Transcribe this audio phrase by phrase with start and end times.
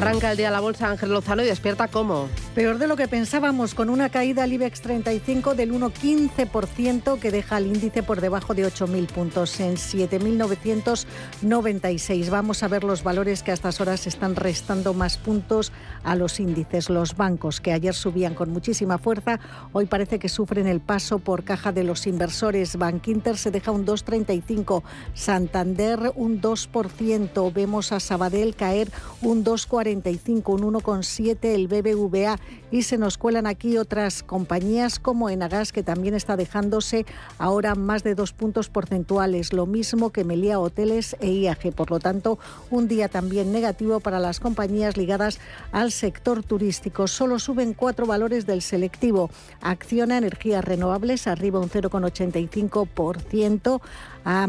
[0.00, 2.30] Arranca el día la bolsa Ángel Lozano y despierta cómo.
[2.60, 7.56] Peor de lo que pensábamos, con una caída al IBEX 35 del 1,15% que deja
[7.56, 12.28] el índice por debajo de 8.000 puntos, en 7.996.
[12.28, 15.72] Vamos a ver los valores que a estas horas están restando más puntos
[16.04, 16.90] a los índices.
[16.90, 19.40] Los bancos, que ayer subían con muchísima fuerza,
[19.72, 22.76] hoy parece que sufren el paso por caja de los inversores.
[22.76, 24.82] Bankinter se deja un 2,35,
[25.14, 28.92] Santander un 2%, vemos a Sabadell caer
[29.22, 32.38] un 2,45, un 1,7 el BBVA
[32.70, 37.06] y se nos cuelan aquí otras compañías como Enagas, que también está dejándose
[37.38, 41.72] ahora más de dos puntos porcentuales, lo mismo que Melia Hoteles e IAG.
[41.74, 42.38] Por lo tanto,
[42.70, 45.38] un día también negativo para las compañías ligadas
[45.72, 47.08] al sector turístico.
[47.08, 49.30] Solo suben cuatro valores del selectivo.
[49.60, 53.80] Acciona Energías Renovables arriba un 0,85%
[54.24, 54.46] ha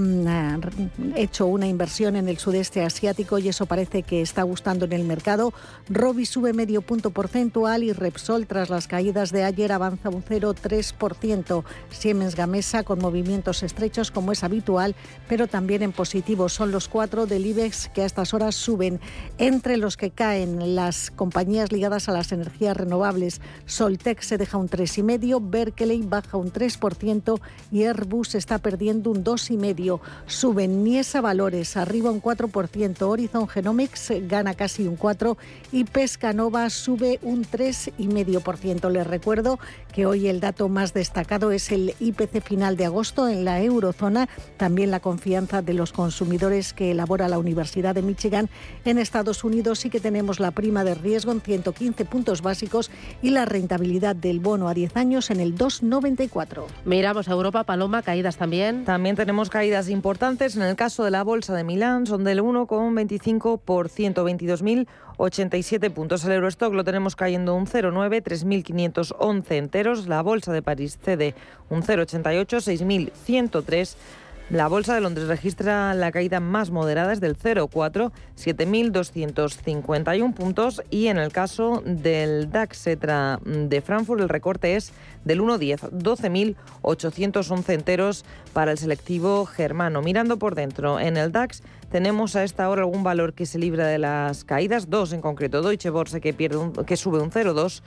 [1.16, 5.04] hecho una inversión en el sudeste asiático y eso parece que está gustando en el
[5.04, 5.54] mercado.
[5.90, 11.64] Robi sube medio punto porcentual y Repsol, tras las caídas de ayer, avanza un 0,3%.
[11.90, 14.96] Siemens Gamesa con movimientos estrechos como es habitual,
[15.28, 16.50] pero también en positivo.
[16.50, 19.00] Son los cuatro del IBEX que a estas horas suben.
[19.38, 24.70] Entre los que caen las compañías ligadas a las energías renovables, Soltec se deja un
[24.70, 27.40] 3,5%, Berkeley baja un 3%
[27.72, 30.02] y Airbus está perdiendo un 2,5% medio.
[30.26, 33.02] Suben Niesa Valores, arriba un 4%.
[33.04, 35.38] Horizon Genomics gana casi un 4%
[35.72, 38.90] y Pescanova sube un 3,5%.
[38.90, 39.60] Les recuerdo
[39.94, 44.28] que hoy el dato más destacado es el IPC final de agosto en la eurozona.
[44.58, 48.50] También la confianza de los consumidores que elabora la Universidad de Michigan
[48.84, 49.80] en Estados Unidos.
[49.80, 52.90] Sí que tenemos la prima de riesgo en 115 puntos básicos
[53.22, 56.66] y la rentabilidad del bono a 10 años en el 2,94.
[56.86, 58.86] Miramos a Europa, Paloma, caídas también.
[58.86, 60.56] También tenemos caídas importantes.
[60.56, 66.26] En el caso de la Bolsa de Milán son del 1,25%, 22.087 puntos.
[66.26, 70.08] El Eurostock lo tenemos cayendo un 0,9, 3.511 enteros.
[70.08, 71.36] La Bolsa de París cede
[71.70, 73.96] un 0,88, 6.103.
[74.52, 80.84] La Bolsa de Londres registra la caída más moderada, es del 0,4, 7.251 puntos.
[80.90, 84.92] Y en el caso del DAX de Frankfurt, el recorte es
[85.24, 90.02] del 1,10, 12.811 enteros para el selectivo germano.
[90.02, 93.88] Mirando por dentro, en el DAX tenemos a esta hora algún valor que se libra
[93.88, 95.62] de las caídas, dos en concreto.
[95.62, 97.84] Deutsche Börse que, pierde que sube un 0,2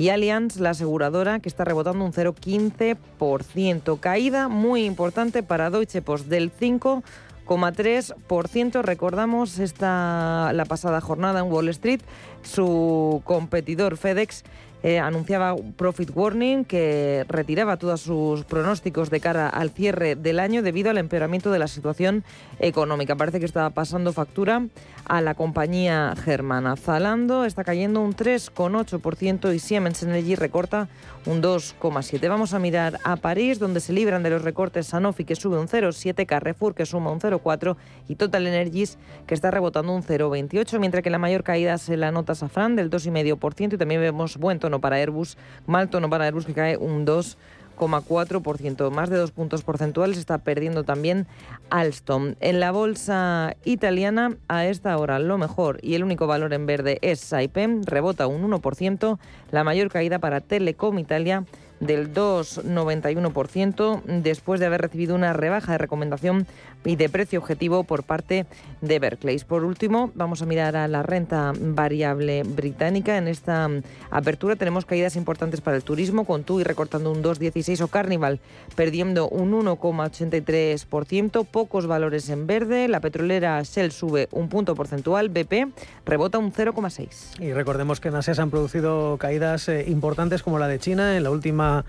[0.00, 4.00] y Allianz, la aseguradora, que está rebotando un 0,15%.
[4.00, 8.80] Caída muy importante para Deutsche Post del 5,3%.
[8.80, 12.00] Recordamos esta, la pasada jornada en Wall Street,
[12.40, 14.42] su competidor FedEx
[14.82, 20.62] eh, anunciaba profit warning que retiraba todos sus pronósticos de cara al cierre del año
[20.62, 22.24] debido al empeoramiento de la situación
[22.58, 23.16] económica.
[23.16, 24.66] Parece que estaba pasando factura
[25.04, 26.76] a la compañía germana.
[26.76, 30.88] Zalando está cayendo un 3,8% y Siemens Energy recorta
[31.26, 32.28] un 2,7%.
[32.28, 35.68] Vamos a mirar a París, donde se libran de los recortes Sanofi, que sube un
[35.68, 37.76] 0,7%, Carrefour, que suma un 0,4%,
[38.08, 42.10] y Total Energies, que está rebotando un 0,28%, mientras que la mayor caída se la
[42.12, 45.36] nota Safran, del 2,5%, y también vemos buen tono para Airbus,
[45.66, 47.36] mal tono para Airbus, que cae un 2%.
[47.80, 51.26] 4%, más de dos puntos porcentuales está perdiendo también
[51.70, 52.34] Alstom.
[52.40, 56.98] En la bolsa italiana, a esta hora lo mejor y el único valor en verde
[57.00, 59.18] es Saipem, rebota un 1%,
[59.50, 61.44] la mayor caída para Telecom Italia
[61.80, 66.46] del 2,91% después de haber recibido una rebaja de recomendación
[66.84, 68.46] y de precio objetivo por parte
[68.80, 69.38] de Berkeley.
[69.40, 73.16] Por último, vamos a mirar a la renta variable británica.
[73.16, 73.68] En esta
[74.10, 78.40] apertura tenemos caídas importantes para el turismo, con TUI recortando un 2,16 o Carnival
[78.76, 85.72] perdiendo un 1,83%, pocos valores en verde, la petrolera Shell sube un punto porcentual, BP
[86.06, 87.40] rebota un 0,6.
[87.40, 91.16] Y recordemos que en Asia se han producido caídas eh, importantes como la de China
[91.16, 91.84] en la última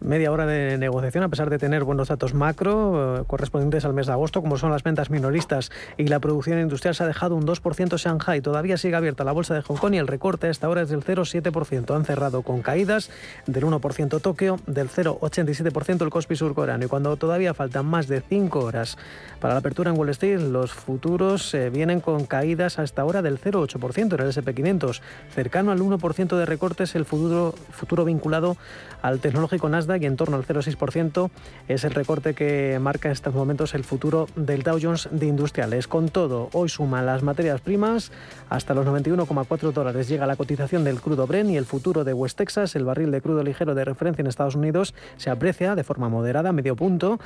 [0.00, 4.06] media hora de negociación, a pesar de tener buenos datos macro eh, correspondientes al mes
[4.06, 7.46] de agosto, como son las ventas minoristas y la producción industrial, se ha dejado un
[7.46, 8.40] 2% Shanghai.
[8.40, 10.88] Todavía sigue abierta la bolsa de Hong Kong y el recorte a esta hora es
[10.88, 11.94] del 0,7%.
[11.94, 13.10] Han cerrado con caídas
[13.46, 16.84] del 1% Tokio, del 0,87% el Kospi surcoreano.
[16.84, 18.98] Y cuando todavía faltan más de 5 horas
[19.40, 23.40] para la apertura en Wall Street, los futuros eh, vienen con caídas hasta ahora del
[23.40, 25.00] 0,8% en el SP500.
[25.34, 28.56] Cercano al 1% de recortes el futuro, futuro vinculado
[29.02, 31.30] al tecnológico Nasdaq y en torno al 0,6%
[31.68, 35.88] es el recorte que marca en estos momentos el futuro del Dow Jones de industriales.
[35.88, 38.12] Con todo, hoy suman las materias primas
[38.48, 40.08] hasta los 91,4 dólares.
[40.08, 43.20] Llega la cotización del crudo Bren y el futuro de West Texas, el barril de
[43.20, 47.18] crudo ligero de referencia en Estados Unidos, se aprecia de forma moderada, medio punto,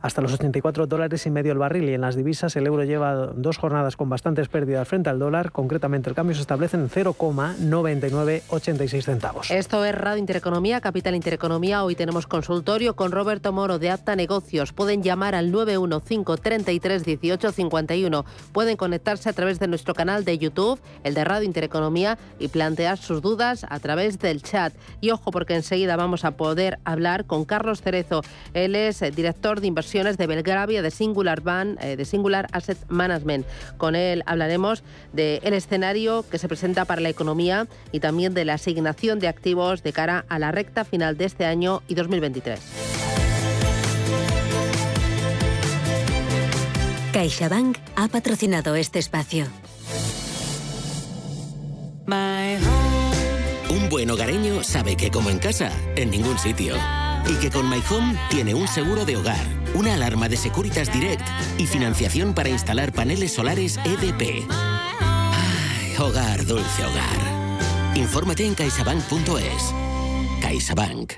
[0.00, 1.88] hasta los 84 dólares y medio el barril.
[1.88, 5.52] Y en las divisas el euro lleva dos jornadas con bastantes pérdidas frente al dólar.
[5.52, 9.50] Concretamente el cambio se establece en 0,9986 centavos.
[9.50, 11.84] Esto es Radio Intereconomía, Capital Intereconomía.
[11.84, 14.72] Hoy tenemos consultorio con Roberto Moro de Apta Negocios.
[14.72, 18.24] Pueden llamar al 915 33 18 51.
[18.52, 22.96] Pueden conectarse a través de nuestro canal de YouTube, el de Radio Intereconomía, y plantear
[22.96, 24.72] sus dudas a través del chat.
[25.02, 28.22] Y ojo, porque enseguida vamos a poder hablar con Carlos Cerezo.
[28.54, 33.44] Él es director de inversiones de Belgravia de Singular Van, eh, de Singular Asset Management.
[33.76, 38.54] Con él hablaremos del escenario que se presenta para la economía y también de la
[38.54, 43.27] asignación de activos de cara a la recta final de este año y 2023.
[47.18, 49.48] CaixaBank ha patrocinado este espacio.
[53.68, 56.76] Un buen hogareño sabe que como en casa, en ningún sitio.
[57.28, 59.44] Y que con My Home tiene un seguro de hogar,
[59.74, 61.26] una alarma de Securitas Direct
[61.58, 64.46] y financiación para instalar paneles solares EDP.
[64.48, 67.96] Ay, hogar, dulce hogar.
[67.96, 69.74] Infórmate en caixabank.es.
[70.40, 71.14] CaixaBank.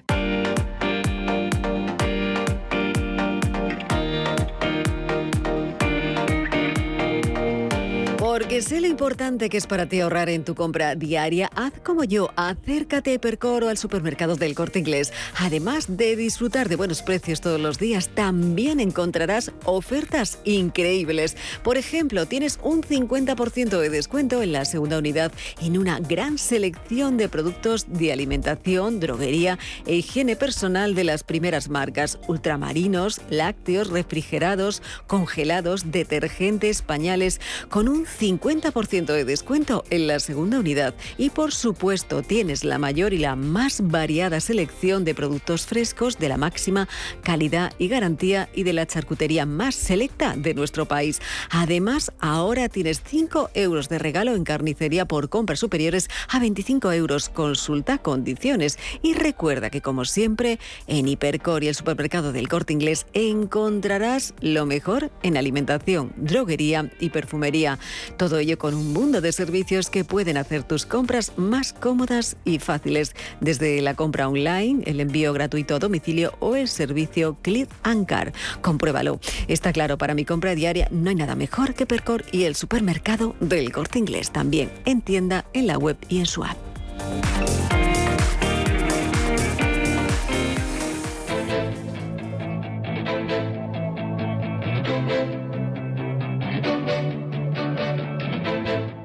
[8.31, 12.05] Porque sé lo importante que es para ti ahorrar en tu compra diaria, haz como
[12.05, 15.12] yo, acércate a Hipercor o al supermercado del Corte Inglés.
[15.41, 21.37] Además de disfrutar de buenos precios todos los días, también encontrarás ofertas increíbles.
[21.65, 27.17] Por ejemplo, tienes un 50% de descuento en la segunda unidad en una gran selección
[27.17, 34.83] de productos de alimentación, droguería e higiene personal de las primeras marcas, ultramarinos, lácteos, refrigerados,
[35.09, 42.21] congelados, detergentes, pañales, con un 50% de descuento en la segunda unidad y por supuesto
[42.21, 46.87] tienes la mayor y la más variada selección de productos frescos de la máxima
[47.23, 51.23] calidad y garantía y de la charcutería más selecta de nuestro país.
[51.49, 57.31] Además, ahora tienes 5 euros de regalo en carnicería por compras superiores a 25 euros.
[57.31, 63.07] Consulta condiciones y recuerda que como siempre en Hipercor y el supermercado del Corte Inglés
[63.15, 67.79] encontrarás lo mejor en alimentación, droguería y perfumería.
[68.21, 72.59] Todo ello con un mundo de servicios que pueden hacer tus compras más cómodas y
[72.59, 78.35] fáciles, desde la compra online, el envío gratuito a domicilio o el servicio Click and.
[78.61, 79.21] Compruébalo.
[79.49, 83.37] Está claro, para mi compra diaria no hay nada mejor que Percor y el supermercado
[83.41, 84.31] del Corte Inglés.
[84.31, 86.59] También en tienda, en la web y en su app.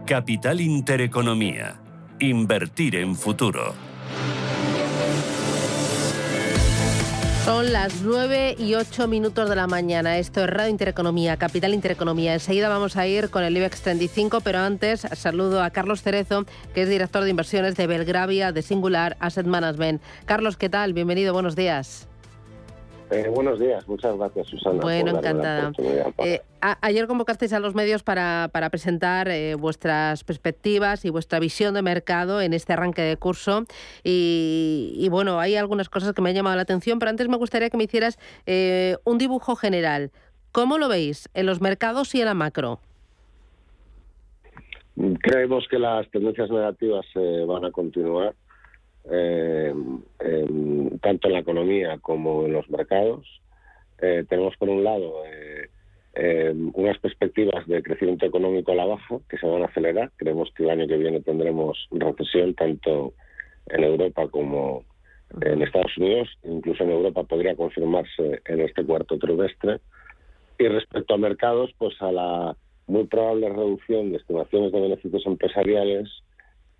[0.06, 1.80] Capital Intereconomía.
[2.20, 3.74] Invertir en futuro.
[7.44, 10.20] Son las 9 y 8 minutos de la mañana.
[10.20, 12.36] Esto es Radio Intereconomía, Capital Intereconomía.
[12.36, 16.46] Enseguida vamos a ir con el IBEX 35, pero antes saludo a Carlos Cerezo,
[16.76, 20.04] que es director de inversiones de Belgravia de Singular Asset Management.
[20.26, 20.94] Carlos, ¿qué tal?
[20.94, 22.08] Bienvenido, buenos días.
[23.12, 24.82] Eh, buenos días, muchas gracias Susana.
[24.82, 25.72] Bueno, encantada.
[26.18, 26.42] Eh,
[26.82, 31.84] ayer convocasteis a los medios para, para presentar eh, vuestras perspectivas y vuestra visión de
[31.84, 33.66] mercado en este arranque de curso
[34.04, 37.70] y, bueno, hay algunas cosas que me han llamado la atención, pero antes me gustaría
[37.70, 38.18] que me hicieras
[39.04, 40.12] un dibujo general.
[40.52, 42.80] ¿Cómo lo veis en los mercados y en la macro?
[45.22, 47.06] Creemos que las tendencias negativas
[47.48, 48.34] van a continuar
[49.12, 49.74] eh,
[51.02, 53.28] tanto en la economía como en los mercados.
[54.02, 59.38] Eh, tenemos, por un lado, eh, unas perspectivas de crecimiento económico a la baja que
[59.38, 60.12] se van a acelerar.
[60.18, 63.14] Creemos que el año que viene tendremos recesión tanto
[63.68, 64.84] en Europa como
[65.42, 66.30] en Estados Unidos.
[66.44, 69.80] Incluso en Europa podría confirmarse en este cuarto trimestre.
[70.58, 72.56] Y respecto a mercados, pues a la
[72.88, 76.10] muy probable reducción de estimaciones de beneficios empresariales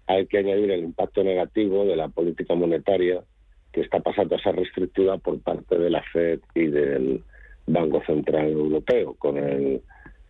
[0.08, 3.24] hay que añadir el impacto negativo de la política monetaria
[3.72, 7.24] que está pasando a ser restrictiva por parte de la Fed y del
[7.68, 9.82] Banco Central Europeo, con el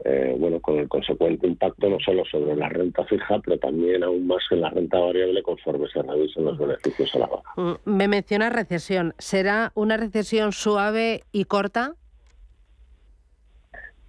[0.03, 4.27] eh, bueno, con el consecuente impacto no solo sobre la renta fija, pero también aún
[4.27, 7.53] más en la renta variable conforme se revisen los beneficios a la baja.
[7.55, 9.13] Mm, me menciona recesión.
[9.19, 11.93] ¿Será una recesión suave y corta?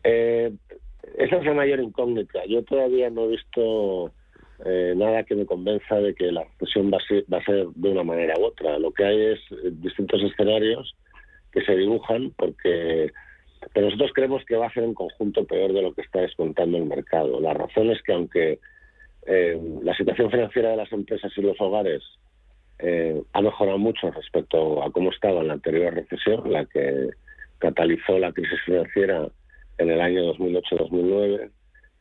[0.03, 0.53] Eh,
[1.17, 2.45] esa es la mayor incógnita.
[2.47, 4.13] Yo todavía no he visto
[4.65, 6.99] eh, nada que me convenza de que la recesión va
[7.33, 8.79] va a ser de una manera u otra.
[8.79, 9.41] Lo que hay es
[9.81, 10.95] distintos escenarios
[11.53, 13.13] que se dibujan porque
[13.73, 16.79] pero nosotros creemos que va a ser un conjunto peor de lo que está descontando
[16.79, 17.41] el mercado.
[17.41, 18.61] La razón es que aunque
[19.27, 22.03] eh, la situación financiera de las empresas y los hogares
[22.79, 27.09] eh, ha mejorado mucho respecto a cómo estaba en la anterior recesión, la que
[27.59, 29.29] catalizó la crisis financiera
[29.79, 31.51] en el año 2008-2009,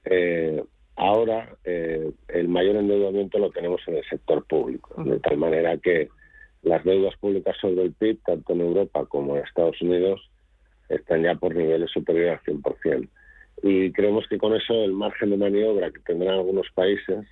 [0.05, 0.63] eh,
[0.95, 6.09] ahora el mayor endeudamiento lo tenemos en el sector público, de tal manera que
[6.65, 10.21] las deudas públicas sobre el PIB, tanto en Europa como en Estados Unidos,
[10.89, 13.07] están ya por niveles superiores al 100%.
[13.63, 17.25] Y creemos que con eso el margen de maniobra que tendrán algunos países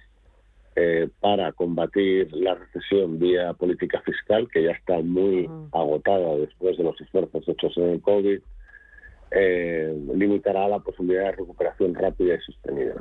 [0.75, 6.83] eh, para combatir la recesión vía política fiscal, que ya está muy agotada después de
[6.83, 8.39] los esfuerzos hechos en el COVID,
[9.35, 12.93] eh, limitará la posibilidad de recuperación rápida y sostenida.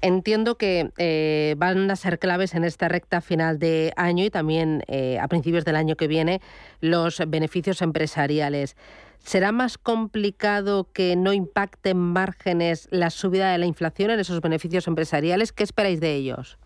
[0.00, 4.82] Entiendo que eh, van a ser claves en esta recta final de año y también
[5.20, 6.40] a principios del año que viene
[6.80, 8.76] los beneficios empresariales.
[9.24, 14.86] ¿Será más complicado que no impacten márgenes la subida de la inflación en esos beneficios
[14.86, 15.50] empresariales?
[15.50, 16.58] ¿Qué esperáis de ellos?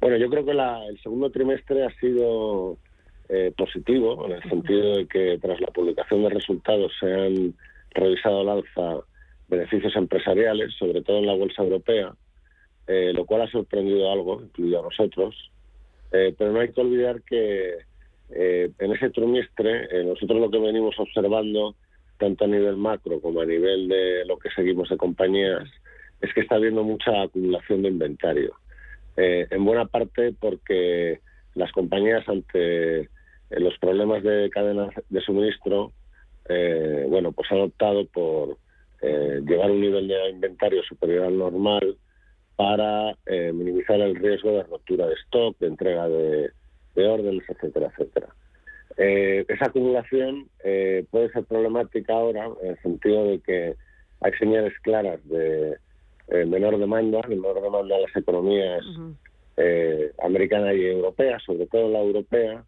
[0.00, 2.78] Bueno, yo creo que el segundo trimestre ha sido
[3.30, 7.54] eh, positivo, en el sentido de que tras la publicación de resultados se han
[7.92, 9.04] revisado al alza
[9.48, 12.12] beneficios empresariales, sobre todo en la bolsa europea,
[12.86, 15.50] eh, lo cual ha sorprendido algo, incluido a nosotros.
[16.12, 17.78] Eh, pero no hay que olvidar que
[18.32, 21.74] eh, en ese trimestre, eh, nosotros lo que venimos observando,
[22.18, 25.68] tanto a nivel macro como a nivel de lo que seguimos de compañías,
[26.20, 28.54] es que está habiendo mucha acumulación de inventario.
[29.16, 31.20] Eh, en buena parte porque
[31.54, 33.08] las compañías ante
[33.50, 35.92] los problemas de cadenas de suministro,
[37.08, 38.56] bueno, pues han optado por
[39.02, 41.96] llevar un nivel de inventario superior al normal
[42.56, 43.16] para
[43.52, 46.50] minimizar el riesgo de ruptura de stock, de entrega de,
[46.94, 48.28] de órdenes, etcétera, etcétera.
[48.96, 53.74] Eh, esa acumulación eh, puede ser problemática ahora en el sentido de que
[54.20, 55.76] hay señales claras de
[56.28, 58.84] eh, menor demanda, menor demanda en las economías
[60.22, 62.64] americanas y europeas, sobre todo la europea,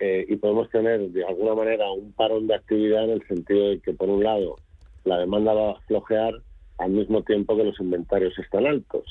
[0.00, 3.92] y podemos tener de alguna manera un parón de actividad en el sentido de que
[3.92, 4.56] por un lado
[5.04, 6.34] la demanda va a flojear
[6.78, 9.04] al mismo tiempo que los inventarios están altos,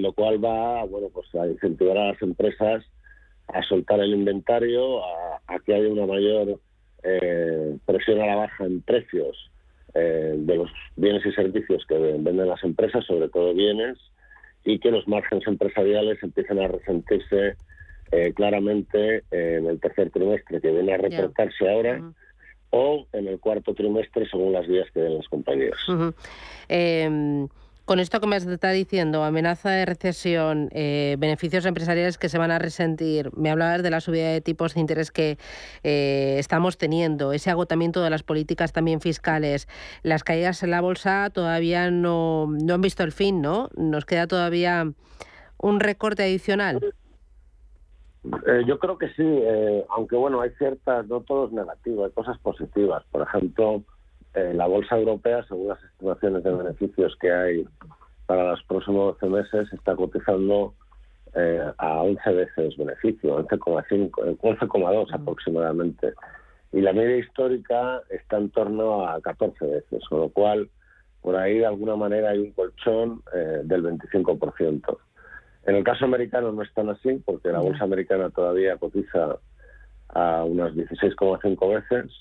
[0.00, 2.84] lo cual va bueno pues a incentivar a las empresas
[3.48, 6.60] a soltar el inventario, a, que haya una mayor
[7.02, 9.50] eh, presión a la baja en precios
[9.94, 13.98] eh, de los bienes y servicios que venden las empresas, sobre todo bienes,
[14.64, 17.56] y que los márgenes empresariales empiecen a resentirse
[18.14, 22.00] eh, claramente en el tercer trimestre, que viene a reportarse ahora.
[22.76, 25.78] o en el cuarto trimestre según las vías que den las compañías.
[27.84, 32.50] Con esto que me está diciendo, amenaza de recesión, eh, beneficios empresariales que se van
[32.50, 35.36] a resentir, me hablabas de la subida de tipos de interés que
[35.82, 39.68] eh, estamos teniendo, ese agotamiento de las políticas también fiscales,
[40.02, 43.68] las caídas en la bolsa todavía no, no han visto el fin, ¿no?
[43.76, 44.90] Nos queda todavía
[45.58, 46.80] un recorte adicional.
[48.46, 49.42] Eh, yo creo que sí,
[49.90, 53.04] aunque bueno, hay ciertas, no todo es negativo, hay cosas positivas.
[53.10, 53.82] Por ejemplo,
[54.34, 57.64] eh, la bolsa europea, según las estimaciones de beneficios que hay
[58.26, 60.74] para los próximos 12 meses, está cotizando
[61.34, 65.14] eh, a 11 veces beneficio, 11,5, 11,2 mm.
[65.14, 66.14] aproximadamente.
[66.72, 70.68] Y la media histórica está en torno a 14 veces, con lo cual
[71.20, 74.98] por ahí de alguna manera hay un colchón eh, del 25%.
[75.66, 79.38] En el caso americano no es tan así, porque la bolsa americana todavía cotiza
[80.08, 82.12] a unas 16,5 veces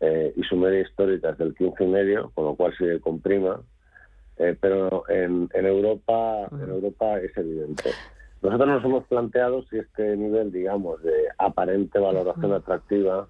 [0.00, 3.60] eh, y su media histórica es del 15,5, con lo cual sigue con prima.
[4.38, 7.90] Eh, pero en, en Europa en Europa es evidente.
[8.40, 13.28] Nosotros nos hemos planteado si este nivel, digamos, de aparente valoración atractiva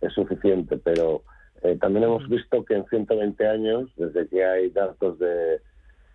[0.00, 1.22] es suficiente, pero
[1.62, 5.60] eh, también hemos visto que en 120 años, desde que hay datos de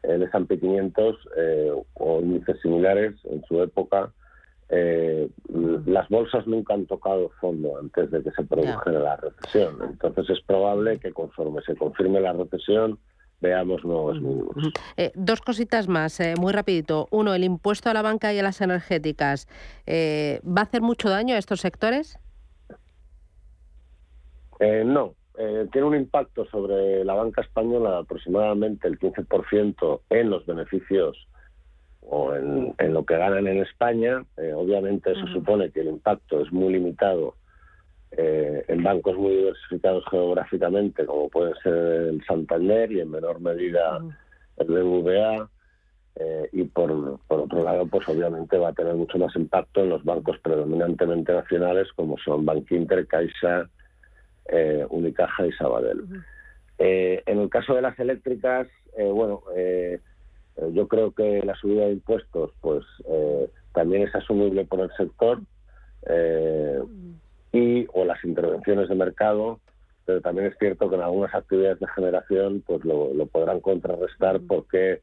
[0.03, 1.15] el S&P 500
[1.95, 4.11] o índices similares en su época,
[4.69, 5.27] eh,
[5.85, 9.77] las bolsas nunca han tocado fondo antes de que se produjera la recesión.
[9.81, 12.99] Entonces es probable que conforme se confirme la recesión,
[13.41, 14.55] veamos nuevos mínimos.
[14.95, 17.07] Eh, dos cositas más, eh, muy rapidito.
[17.09, 19.47] Uno, el impuesto a la banca y a las energéticas.
[19.87, 22.19] Eh, ¿Va a hacer mucho daño a estos sectores?
[24.83, 25.15] no,
[25.71, 31.27] tiene un impacto sobre la banca española aproximadamente el 15% en los beneficios
[32.01, 34.25] o en, lo que ganan en España.
[34.55, 37.35] obviamente eso supone que el impacto es muy limitado
[38.11, 43.99] eh, en bancos muy diversificados geográficamente, como pueden ser el Santander y en menor medida
[44.57, 45.49] el BBVA.
[46.15, 49.89] Eh, y por, por, otro lado, pues obviamente va a tener mucho más impacto en
[49.89, 53.69] los bancos predominantemente nacionales, como son Bankinter, Caixa,
[54.51, 56.03] eh, Unicaja y Sabadell.
[56.77, 59.43] en el caso de las eléctricas, bueno,
[60.73, 62.83] yo creo que la subida de impuestos, pues
[63.73, 65.41] también es asumible por el sector
[67.51, 69.59] y o las intervenciones de mercado,
[70.05, 75.01] pero también es cierto que en algunas actividades de generación pues lo, podrán contrarrestar porque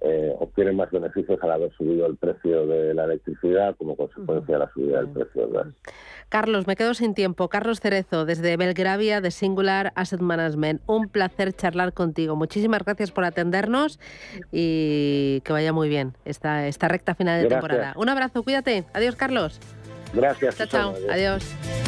[0.00, 4.58] eh, obtienen más beneficios al haber subido el precio de la electricidad como consecuencia de
[4.60, 5.66] la subida del precio del gas.
[6.28, 7.48] Carlos, me quedo sin tiempo.
[7.48, 10.82] Carlos Cerezo, desde Belgravia de Singular Asset Management.
[10.86, 12.36] Un placer charlar contigo.
[12.36, 13.98] Muchísimas gracias por atendernos
[14.52, 17.94] y que vaya muy bien esta, esta recta final de temporada.
[17.96, 18.84] Un abrazo, cuídate.
[18.92, 19.58] Adiós, Carlos.
[20.12, 20.56] Gracias.
[20.56, 20.94] Chao, chao.
[21.10, 21.87] Adiós.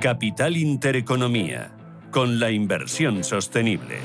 [0.00, 1.72] Capital Intereconomía,
[2.10, 3.98] con la inversión sostenible.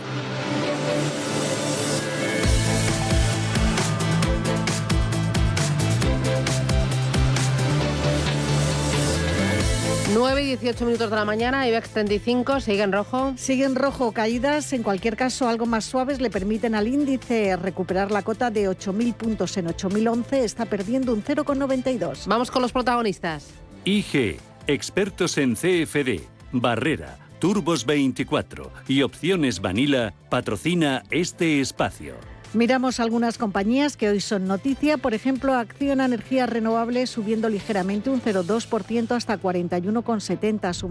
[10.13, 13.33] 9 y 18 minutos de la mañana, IBEX 35, sigue en rojo.
[13.37, 18.11] Sigue en rojo, caídas, en cualquier caso algo más suaves le permiten al índice recuperar
[18.11, 22.27] la cota de 8.000 puntos en 8.011, está perdiendo un 0,92.
[22.27, 23.47] Vamos con los protagonistas.
[23.85, 32.15] IG, expertos en CFD, Barrera, Turbos 24 y Opciones Vanilla, patrocina este espacio.
[32.55, 34.97] Miramos algunas compañías que hoy son noticia.
[34.97, 40.71] Por ejemplo, Acciona Energías Renovables subiendo ligeramente un 0,2% hasta 41,70.
[40.73, 40.89] Su,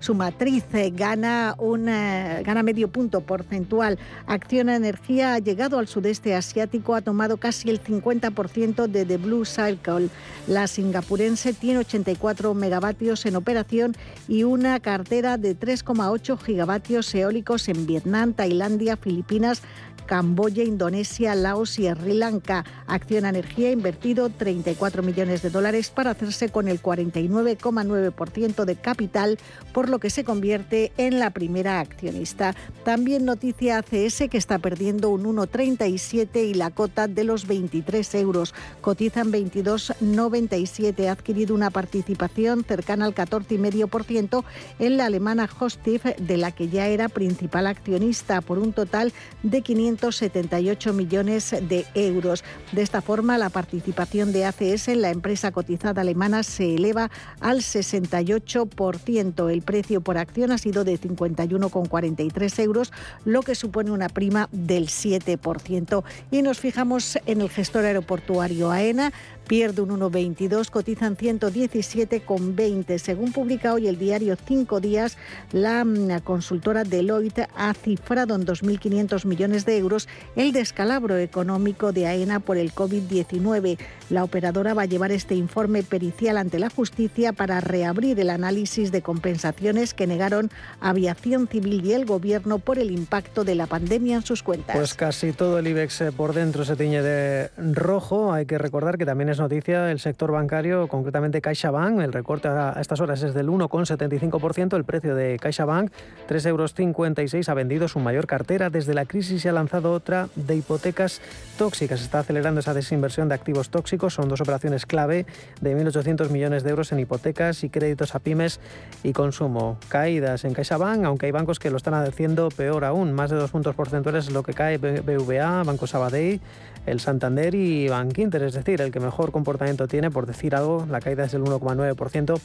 [0.00, 3.96] su matriz eh, gana, un, eh, gana medio punto porcentual.
[4.26, 9.44] Acciona Energía ha llegado al sudeste asiático, ha tomado casi el 50% de The Blue
[9.44, 10.08] Cycle.
[10.48, 13.94] La singapurense tiene 84 megavatios en operación
[14.26, 19.62] y una cartera de 3,8 gigavatios eólicos en Vietnam, Tailandia, Filipinas,
[20.08, 22.64] Camboya, Indonesia, Laos y Sri Lanka.
[22.86, 29.38] Acción Energía ha invertido 34 millones de dólares para hacerse con el 49,9% de capital,
[29.74, 32.54] por lo que se convierte en la primera accionista.
[32.84, 38.54] También noticia ACS que está perdiendo un 1,37 y la cota de los 23 euros.
[38.80, 41.06] Cotizan 22,97.
[41.06, 44.42] Ha adquirido una participación cercana al 14,5%
[44.78, 49.60] en la alemana Hostif, de la que ya era principal accionista, por un total de
[49.98, 52.44] 578 millones de euros.
[52.72, 57.58] De esta forma, la participación de ACS en la empresa cotizada alemana se eleva al
[57.58, 59.50] 68%.
[59.50, 62.92] El precio por acción ha sido de 51,43 euros,
[63.24, 66.04] lo que supone una prima del 7%.
[66.30, 69.12] Y nos fijamos en el gestor aeroportuario AENA,
[69.48, 72.98] pierde un 1,22, cotizan 117,20.
[72.98, 75.16] Según publica hoy el diario Cinco Días,
[75.52, 80.06] la mm, consultora Deloitte ha cifrado en 2.500 millones de euros
[80.36, 83.78] el descalabro económico de AENA por el COVID-19.
[84.10, 88.92] La operadora va a llevar este informe pericial ante la justicia para reabrir el análisis
[88.92, 94.16] de compensaciones que negaron Aviación Civil y el Gobierno por el impacto de la pandemia
[94.16, 94.76] en sus cuentas.
[94.76, 98.32] Pues casi todo el IBEX eh, por dentro se tiñe de rojo.
[98.32, 102.00] Hay que recordar que también es noticia el sector bancario, concretamente CaixaBank.
[102.00, 104.76] El recorte a estas horas es del 1,75%.
[104.76, 105.90] El precio de CaixaBank,
[106.28, 108.70] 3,56 euros, ha vendido su mayor cartera.
[108.70, 111.20] Desde la crisis se ha lanzado otra de hipotecas
[111.56, 112.00] tóxicas.
[112.00, 114.14] Está acelerando esa desinversión de activos tóxicos.
[114.14, 115.26] Son dos operaciones clave
[115.60, 118.60] de 1.800 millones de euros en hipotecas y créditos a pymes
[119.02, 119.78] y consumo.
[119.88, 123.12] Caídas en CaixaBank, aunque hay bancos que lo están haciendo peor aún.
[123.12, 126.40] Más de dos puntos porcentuales es lo que cae BVA, Banco Sabadell,
[126.86, 131.00] el Santander y Bankinter, es decir, el que mejor comportamiento tiene, por decir algo, la
[131.00, 132.40] caída es del 1,9%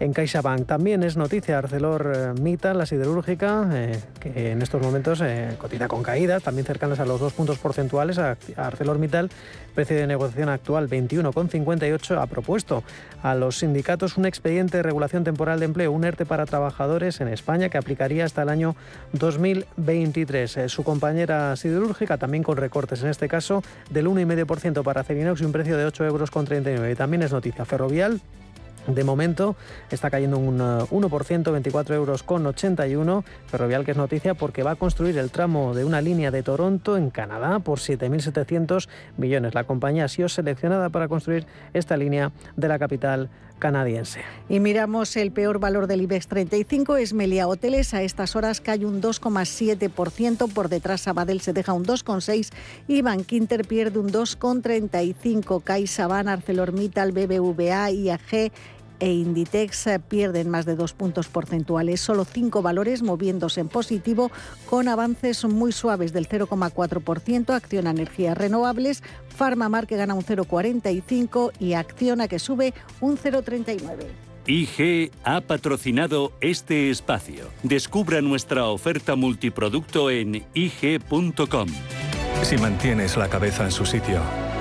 [0.00, 0.66] en CaixaBank.
[0.66, 6.42] También es noticia ArcelorMittal, la siderúrgica, eh, que en estos momentos eh, cotiza con caídas,
[6.42, 8.18] también cercanas a los dos puntos porcentuales.
[8.18, 9.30] ArcelorMittal,
[9.74, 12.82] precio de negociación actual 21,58, ha propuesto
[13.22, 17.28] a los sindicatos un expediente de regulación temporal de empleo, un ERTE para trabajadores en
[17.28, 18.76] España que aplicaría hasta el año
[19.12, 20.56] 2023.
[20.56, 25.44] Eh, su compañera siderúrgica, también con recortes en este caso, del 1,5% para Acerinox y
[25.44, 26.96] un precio de 8 euros con 39.
[26.96, 28.20] También es noticia ferrovial.
[28.86, 29.54] De momento
[29.90, 33.22] está cayendo un 1%, 24 euros con 81.
[33.46, 36.96] Ferrovial que es noticia porque va a construir el tramo de una línea de Toronto
[36.96, 38.88] en Canadá por 7.700
[39.18, 39.54] millones.
[39.54, 44.20] La compañía ha sido seleccionada para construir esta línea de la capital canadiense.
[44.48, 47.94] Y miramos el peor valor del IBEX 35, es Melia Hoteles.
[47.94, 52.52] A estas horas cae un 2,7%, por detrás Sabadell se deja un 2,6%
[52.86, 55.62] y Bankinter pierde un 2,35%.
[55.62, 58.52] CaixaBank, ArcelorMittal, BBVA, IAG
[59.00, 62.00] e Inditex pierden más de dos puntos porcentuales.
[62.00, 64.30] Solo cinco valores moviéndose en positivo
[64.68, 67.54] con avances muy suaves del 0,4%.
[67.54, 74.28] Acciona Energías Renovables, Farmamar que gana un 0,45 y Acciona que sube un 0,39.
[74.48, 77.50] IG ha patrocinado este espacio.
[77.62, 81.68] Descubra nuestra oferta multiproducto en IG.com.
[82.42, 84.22] Si mantienes la cabeza en su sitio,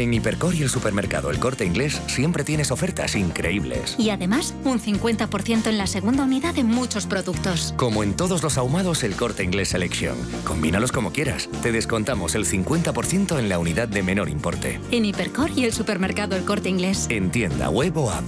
[0.00, 3.96] En Hipercor y el supermercado El Corte Inglés siempre tienes ofertas increíbles.
[3.98, 7.74] Y además, un 50% en la segunda unidad de muchos productos.
[7.76, 10.16] Como en todos los ahumados El Corte Inglés Selección.
[10.44, 11.50] Combínalos como quieras.
[11.62, 14.80] Te descontamos el 50% en la unidad de menor importe.
[14.90, 17.06] En Hipercor y el supermercado El Corte Inglés.
[17.10, 18.24] En tienda web o app.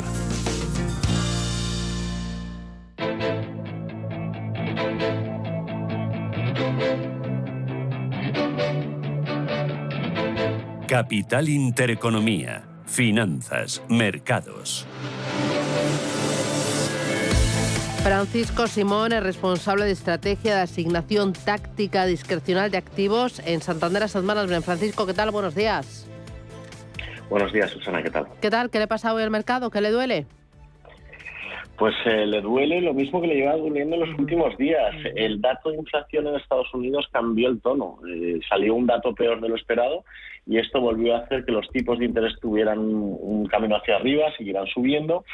[10.92, 12.64] Capital Intereconomía.
[12.84, 14.86] Finanzas, mercados.
[18.02, 24.22] Francisco Simón es responsable de estrategia de asignación táctica discrecional de activos en Santander Asset
[24.22, 24.66] Management.
[24.66, 25.30] Francisco, ¿qué tal?
[25.30, 26.06] Buenos días.
[27.30, 28.26] Buenos días, Susana, ¿qué tal?
[28.42, 28.68] ¿Qué tal?
[28.68, 29.70] ¿Qué le pasa hoy al mercado?
[29.70, 30.26] ¿Qué le duele?
[31.78, 34.94] Pues eh, le duele lo mismo que le lleva doliendo en los últimos días.
[35.16, 37.98] El dato de inflación en Estados Unidos cambió el tono.
[38.06, 40.04] Eh, salió un dato peor de lo esperado
[40.46, 44.32] y esto volvió a hacer que los tipos de interés tuvieran un camino hacia arriba,
[44.36, 45.24] siguieran subiendo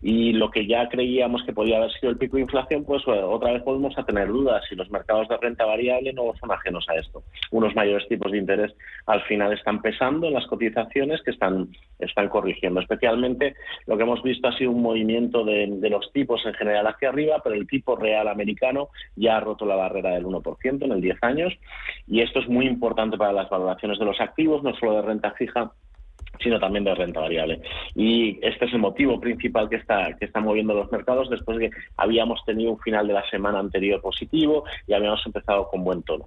[0.00, 3.52] y lo que ya creíamos que podía haber sido el pico de inflación, pues otra
[3.52, 6.94] vez podemos a tener dudas y los mercados de renta variable no son ajenos a
[6.96, 7.22] esto.
[7.50, 8.74] Unos mayores tipos de interés
[9.06, 12.80] al final están pesando en las cotizaciones que están, están corrigiendo.
[12.80, 13.54] Especialmente
[13.86, 17.10] lo que hemos visto ha sido un movimiento de, de los tipos en general hacia
[17.10, 21.00] arriba, pero el tipo real americano ya ha roto la barrera del 1% en el
[21.00, 21.52] 10 años
[22.06, 25.32] y esto es muy importante para las valoraciones de los activos, no solo de renta
[25.32, 25.72] fija,
[26.40, 27.60] sino también de renta variable.
[27.94, 31.70] Y este es el motivo principal que está, que está moviendo los mercados después de
[31.70, 36.02] que habíamos tenido un final de la semana anterior positivo y habíamos empezado con buen
[36.02, 36.26] tono.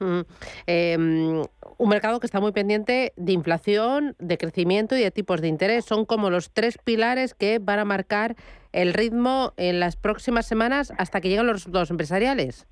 [0.00, 0.20] Mm,
[0.66, 1.42] em,
[1.76, 5.84] un mercado que está muy pendiente de inflación, de crecimiento y de tipos de interés.
[5.84, 8.36] Son como los tres pilares que van a marcar
[8.72, 12.68] el ritmo en las próximas semanas hasta que lleguen los dos empresariales.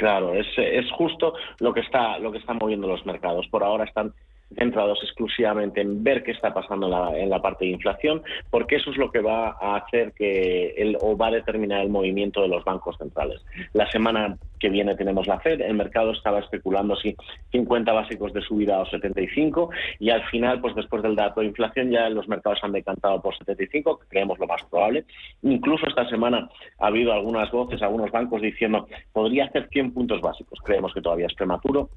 [0.00, 3.46] Claro, es, es justo lo que está lo que están moviendo los mercados.
[3.48, 4.14] Por ahora están
[4.56, 8.96] centrados exclusivamente en ver qué está pasando en la, parte de inflación, porque eso es
[8.96, 12.64] lo que va a hacer que el, o va a determinar el movimiento de los
[12.64, 13.44] bancos centrales.
[13.72, 17.16] La semana que viene tenemos la Fed, el mercado estaba especulando si
[17.52, 21.90] 50 básicos de subida o 75 y al final, pues después del dato de inflación
[21.90, 25.04] ya los mercados han decantado por 75, que creemos lo más probable.
[25.42, 30.58] Incluso esta semana ha habido algunas voces, algunos bancos diciendo podría hacer 100 puntos básicos.
[30.62, 31.88] Creemos que todavía es prematuro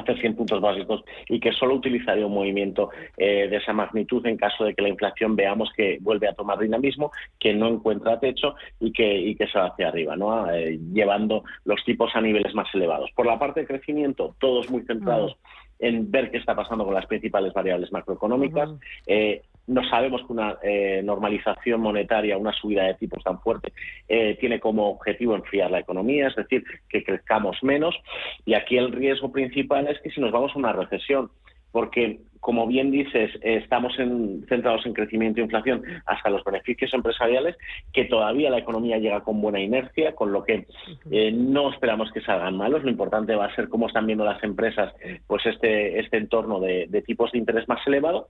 [0.00, 4.36] hacer 100 puntos básicos y que solo utilizaría un movimiento eh, de esa magnitud en
[4.36, 8.54] caso de que la inflación veamos que vuelve a tomar dinamismo, que no encuentra techo
[8.80, 10.50] y que, y que se va hacia arriba, ¿no?
[10.52, 13.10] Eh, llevando los tipos a niveles más elevados.
[13.12, 15.36] Por la parte de crecimiento, todos muy centrados
[15.78, 18.70] en ver qué está pasando con las principales variables macroeconómicas.
[19.06, 23.72] eh, no sabemos que una eh, normalización monetaria, una subida de tipos tan fuerte,
[24.08, 27.96] eh, tiene como objetivo enfriar la economía, es decir, que crezcamos menos.
[28.44, 31.30] Y aquí el riesgo principal es que si nos vamos a una recesión,
[31.72, 37.56] porque, como bien dices, estamos centrados en crecimiento e inflación hasta los beneficios empresariales,
[37.92, 40.66] que todavía la economía llega con buena inercia, con lo que
[41.10, 42.82] eh, no esperamos que salgan malos.
[42.82, 44.94] Lo importante va a ser cómo están viendo las empresas
[45.26, 48.28] pues este, este entorno de tipos de interés más elevado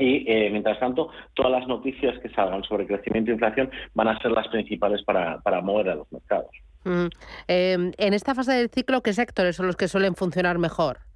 [0.00, 4.18] y, eh, mientras tanto, todas las noticias que salgan sobre crecimiento e inflación van a
[4.18, 6.50] ser las principales para, mover a los mercados.
[6.84, 7.06] Mm.
[7.48, 11.09] Eh, en esta fase del ciclo, ¿qué sectores son los que suelen funcionar mejor?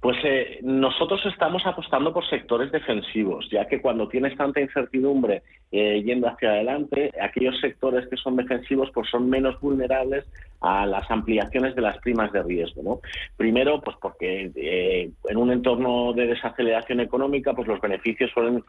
[0.00, 6.02] Pues eh, nosotros estamos apostando por sectores defensivos, ya que cuando tienes tanta incertidumbre eh,
[6.04, 10.24] yendo hacia adelante, aquellos sectores que son defensivos pues son menos vulnerables
[10.60, 12.82] a las ampliaciones de las primas de riesgo.
[12.82, 13.00] ¿no?
[13.36, 18.62] Primero, pues porque eh, en un entorno de desaceleración económica, pues los beneficios suelen,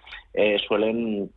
[0.67, 1.29] suelen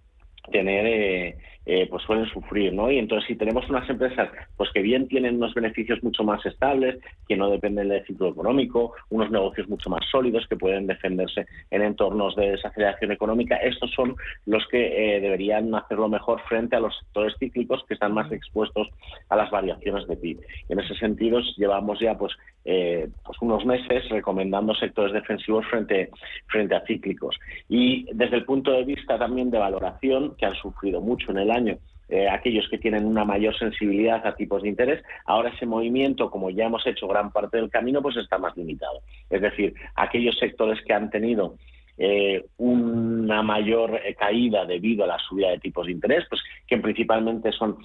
[0.51, 2.91] tener eh, pues suelen sufrir, ¿no?
[2.91, 6.99] Y entonces si tenemos unas empresas pues que bien tienen unos beneficios mucho más estables,
[7.29, 11.83] que no dependen del ciclo económico, unos negocios mucho más sólidos que pueden defenderse en
[11.83, 16.97] entornos de desaceleración económica, estos son los que eh, deberían hacerlo mejor frente a los
[16.99, 18.89] sectores cíclicos que están más expuestos
[19.29, 20.41] a las variaciones de PIB.
[20.69, 22.33] En ese sentido llevamos ya pues
[22.65, 26.11] eh, pues unos meses recomendando sectores defensivos frente,
[26.47, 27.37] frente a cíclicos.
[27.69, 31.50] Y desde el punto de vista también de valoración, que han sufrido mucho en el
[31.51, 36.31] año, eh, aquellos que tienen una mayor sensibilidad a tipos de interés, ahora ese movimiento,
[36.31, 39.01] como ya hemos hecho gran parte del camino, pues está más limitado.
[39.29, 41.55] Es decir, aquellos sectores que han tenido
[41.99, 47.53] eh, una mayor caída debido a la subida de tipos de interés, pues que principalmente
[47.53, 47.79] son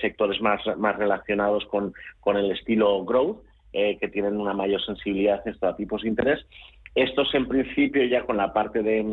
[0.00, 3.38] sectores más, más relacionados con, con el estilo growth,
[3.74, 6.40] eh, que tienen una mayor sensibilidad a tipos de interés.
[6.94, 9.04] Estos, en principio, ya con la parte de,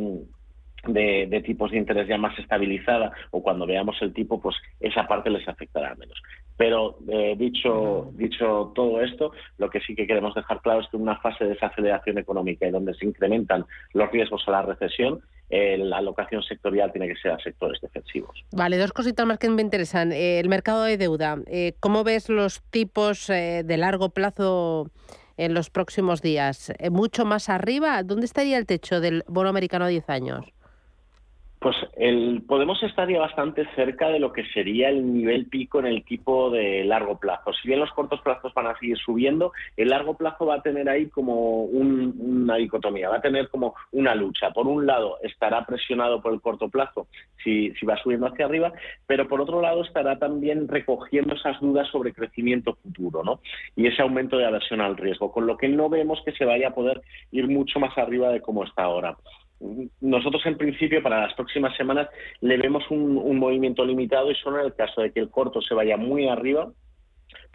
[0.87, 5.29] de, tipos de interés ya más estabilizada o cuando veamos el tipo, pues esa parte
[5.29, 6.21] les afectará menos.
[6.57, 10.97] Pero eh, dicho, dicho todo esto, lo que sí que queremos dejar claro es que
[10.97, 15.21] en una fase de desaceleración económica y donde se incrementan los riesgos a la recesión,
[15.49, 18.45] eh, la alocación sectorial tiene que ser a sectores defensivos.
[18.51, 20.11] Vale, dos cositas más que me interesan.
[20.11, 21.37] Eh, el mercado de deuda.
[21.79, 24.89] ¿Cómo ves los tipos de largo plazo
[25.37, 26.73] en los próximos días?
[26.89, 28.01] ¿Mucho más arriba?
[28.03, 30.54] ¿Dónde estaría el techo del bono americano a 10 años?
[31.65, 35.87] Pues el, podemos estar ya bastante cerca de lo que sería el nivel pico en
[35.87, 37.53] el tipo de largo plazo.
[37.53, 40.87] Si bien los cortos plazos van a seguir subiendo, el largo plazo va a tener
[40.87, 44.51] ahí como una dicotomía, va a tener como una lucha.
[44.51, 47.07] Por un lado, estará presionado por el corto plazo
[47.43, 48.71] si, si va subiendo hacia arriba,
[49.07, 53.39] pero por otro lado estará también recogiendo esas dudas sobre crecimiento futuro ¿no?
[53.75, 56.67] y ese aumento de aversión al riesgo, con lo que no vemos que se vaya
[56.67, 57.01] a poder
[57.31, 59.17] ir mucho más arriba de cómo está ahora.
[60.01, 62.09] Nosotros en principio para las próximas semanas
[62.41, 65.61] le vemos un, un movimiento limitado y solo en el caso de que el corto
[65.61, 66.69] se vaya muy arriba,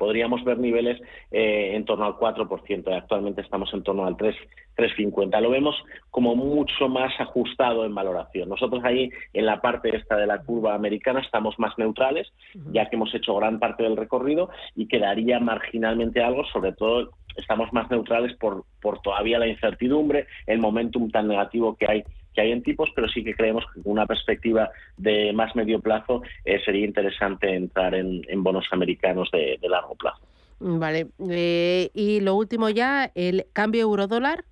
[0.00, 2.96] podríamos ver niveles eh, en torno al 4%.
[2.96, 5.40] Actualmente estamos en torno al 3,50.
[5.40, 5.76] Lo vemos
[6.10, 8.48] como mucho más ajustado en valoración.
[8.48, 12.32] Nosotros ahí en la parte esta de la curva americana estamos más neutrales,
[12.72, 17.72] ya que hemos hecho gran parte del recorrido y quedaría marginalmente algo, sobre todo estamos
[17.72, 22.52] más neutrales por, por todavía la incertidumbre, el momentum tan negativo que hay que hay
[22.52, 26.60] en tipos, pero sí que creemos que con una perspectiva de más medio plazo eh,
[26.64, 30.20] sería interesante entrar en, bonos americanos de, largo plazo.
[30.60, 31.08] Vale.
[31.28, 34.44] Eh, y lo último ya, el cambio euro-dólar.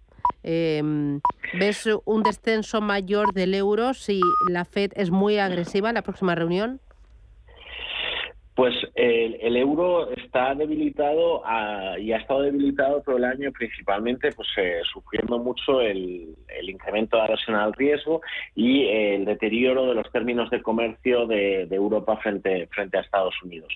[0.43, 0.83] Eh,
[1.55, 6.35] ¿Ves un descenso mayor del euro si la Fed es muy agresiva en la próxima
[6.35, 6.81] reunión?
[8.59, 11.45] Pues el, euro está debilitado
[11.97, 17.55] y ha estado debilitado todo el año principalmente pues eh, sufriendo mucho el, incremento de
[17.55, 18.21] al riesgo
[18.57, 23.73] y el deterioro de los términos de comercio de, Europa frente, frente a Estados Unidos.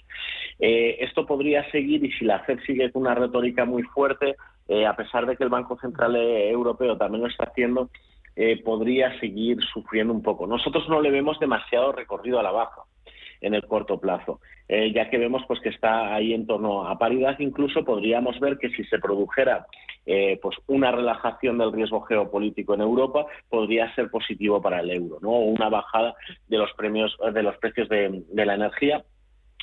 [0.59, 4.35] Eh, esto podría seguir y si la Fed sigue con una retórica muy fuerte,
[4.67, 7.89] eh, a pesar de que el Banco Central Europeo también lo está haciendo,
[8.65, 10.49] podría seguir sufriendo un poco.
[10.49, 12.83] Nosotros no le vemos demasiado recorrido a la baja
[13.43, 14.41] en el corto plazo.
[14.75, 18.57] Eh, ya que vemos pues que está ahí en torno a paridad, incluso podríamos ver
[18.57, 19.67] que si se produjera
[20.07, 25.19] eh, pues una relajación del riesgo geopolítico en Europa, podría ser positivo para el euro,
[25.21, 25.33] ¿no?
[25.33, 26.15] Una bajada
[26.49, 29.05] de los premios de los precios de la energía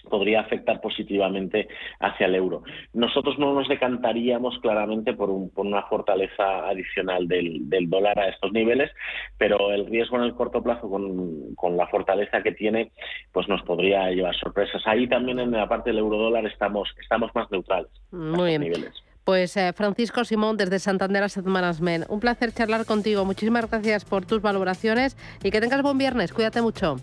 [0.09, 1.67] podría afectar positivamente
[1.99, 2.63] hacia el euro.
[2.93, 8.91] Nosotros no nos decantaríamos claramente por, una fortaleza adicional del, dólar a estos niveles,
[9.37, 12.91] pero el riesgo en el corto plazo con, la fortaleza que tiene,
[13.31, 14.81] pues nos podría llevar sorpresas.
[14.85, 17.91] Ahí también en la parte del euro dólar estamos, estamos más neutrales.
[18.11, 18.61] Muy bien.
[18.61, 19.03] Niveles.
[19.23, 22.05] Pues eh, Francisco Simón desde Santander Asset Management.
[22.09, 23.25] Un placer charlar contigo.
[23.25, 26.33] Muchísimas gracias por tus valoraciones y que tengas buen viernes.
[26.33, 26.95] Cuídate mucho.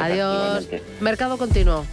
[0.00, 0.68] Adiós.
[1.00, 1.84] Mercado continuo.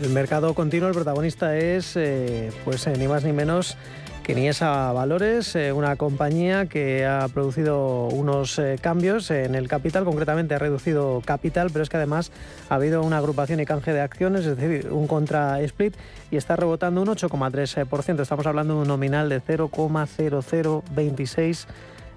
[0.00, 3.76] El mercado continuo, el protagonista es, eh, pues eh, ni más ni menos
[4.22, 10.54] que Niesa Valores, eh, una compañía que ha producido unos cambios en el capital, concretamente
[10.54, 12.32] ha reducido capital, pero es que además
[12.70, 15.94] ha habido una agrupación y canje de acciones, es decir, un contra split
[16.30, 18.22] y está rebotando un 8,3%.
[18.22, 21.66] Estamos hablando de un nominal de 0,0026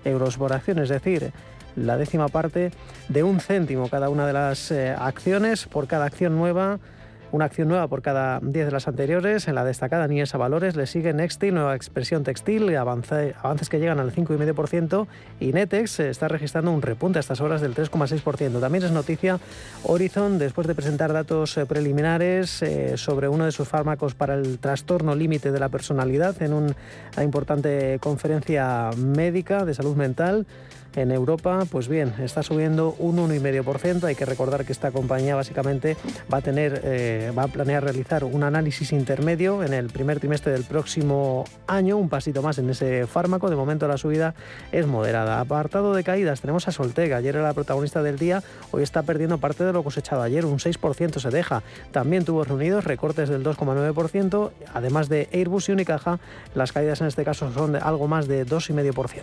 [0.05, 1.34] euros por acción, es decir,
[1.76, 2.72] la décima parte
[3.10, 6.80] de un céntimo cada una de las eh, acciones por cada acción nueva.
[7.32, 9.48] Una acción nueva por cada 10 de las anteriores.
[9.48, 14.14] En la destacada Niesa Valores le sigue Nextil, nueva expresión textil, avances que llegan al
[14.14, 15.08] 5,5%
[15.40, 18.60] y Netex está registrando un repunte a estas horas del 3,6%.
[18.60, 19.40] También es noticia
[19.84, 24.60] Horizon después de presentar datos eh, preliminares eh, sobre uno de sus fármacos para el
[24.60, 30.46] trastorno límite de la personalidad en una importante conferencia médica de salud mental
[30.96, 34.04] en Europa, pues bien, está subiendo un 1,5%.
[34.06, 35.98] Hay que recordar que esta compañía básicamente
[36.32, 40.51] va a tener, eh, va a planear realizar un análisis intermedio en el primer trimestre
[40.51, 43.49] del próximo año, un pasito más en ese fármaco.
[43.49, 44.36] De momento la subida
[44.71, 45.39] es moderada.
[45.39, 47.17] Apartado de caídas, tenemos a Soltega.
[47.17, 50.60] Ayer era la protagonista del día, hoy está perdiendo parte de lo cosechado ayer, un
[50.60, 51.63] 6% se deja.
[51.91, 56.19] También tuvo reunidos recortes del 2,9%, además de Airbus y Unicaja,
[56.54, 59.21] las caídas en este caso son de algo más de 2,5%.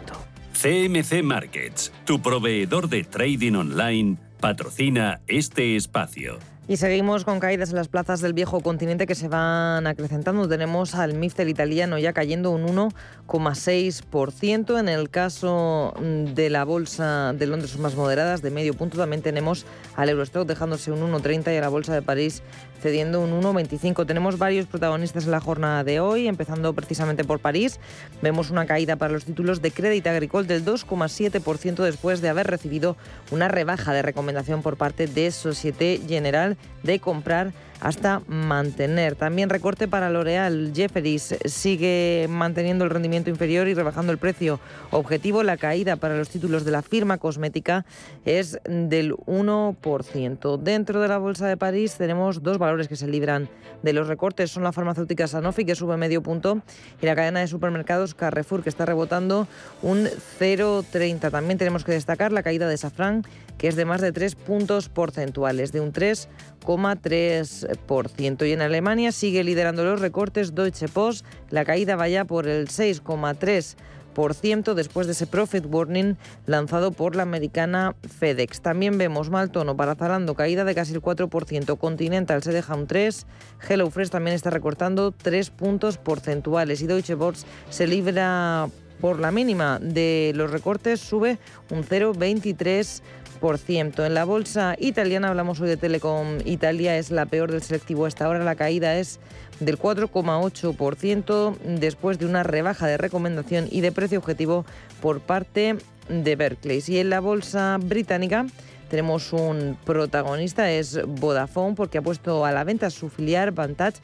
[0.53, 6.52] CMC Markets, tu proveedor de trading online, patrocina este espacio.
[6.69, 10.49] Y seguimos con caídas en las plazas del viejo continente que se van acrecentando.
[10.49, 14.79] Tenemos al MIFTEL italiano ya cayendo un 1,6%.
[14.79, 19.67] En el caso de la bolsa de Londres más moderadas, de medio punto, también tenemos
[19.97, 22.45] al Eurostock dejándose un 1,30 y a la bolsa de París
[22.83, 24.05] cediendo un 1,25.
[24.07, 27.79] Tenemos varios protagonistas en la jornada de hoy, empezando precisamente por París.
[28.21, 32.97] Vemos una caída para los títulos de Crédit Agricole del 2,7% después de haber recibido
[33.31, 39.17] una rebaja de recomendación por parte de Societe General de comprar hasta mantener.
[39.17, 40.73] También recorte para L'Oreal.
[40.73, 44.61] Jefferies sigue manteniendo el rendimiento inferior y rebajando el precio
[44.93, 45.43] objetivo.
[45.43, 47.85] La caída para los títulos de la firma cosmética
[48.25, 50.59] es del 1%.
[50.59, 53.49] Dentro de la Bolsa de París tenemos dos valores que se libran
[53.83, 54.53] de los recortes.
[54.53, 56.63] Son la farmacéutica Sanofi, que sube medio punto,
[57.01, 59.49] y la cadena de supermercados Carrefour, que está rebotando
[59.83, 60.05] un
[60.39, 61.33] 0,30.
[61.33, 63.25] También tenemos que destacar la caída de Safran,
[63.63, 68.49] que es de más de 3 puntos porcentuales, de un 3,3%.
[68.49, 74.75] Y en Alemania sigue liderando los recortes Deutsche Post, la caída vaya por el 6,3%
[74.75, 78.63] después de ese profit warning lanzado por la americana FedEx.
[78.63, 81.79] También vemos mal tono para Zalando, caída de casi el 4%.
[81.79, 83.27] Continental se deja un 3%.
[83.69, 86.83] HelloFresh también está recortando 3 puntos porcentuales.
[86.83, 88.69] Y Deutsche Börse se libra
[89.03, 91.39] por la mínima de los recortes sube
[91.71, 93.03] un 0,23%.
[93.43, 98.25] En la bolsa italiana, hablamos hoy de Telecom Italia, es la peor del selectivo hasta
[98.25, 98.45] ahora.
[98.45, 99.19] La caída es
[99.59, 104.65] del 4,8% después de una rebaja de recomendación y de precio objetivo
[105.01, 105.77] por parte
[106.09, 106.85] de Berkeley.
[106.87, 108.47] Y en la bolsa británica
[108.89, 113.99] tenemos un protagonista, es Vodafone, porque ha puesto a la venta su filial Vantage,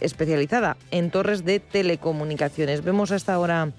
[0.00, 2.82] especializada en torres de telecomunicaciones.
[2.82, 3.70] Vemos hasta ahora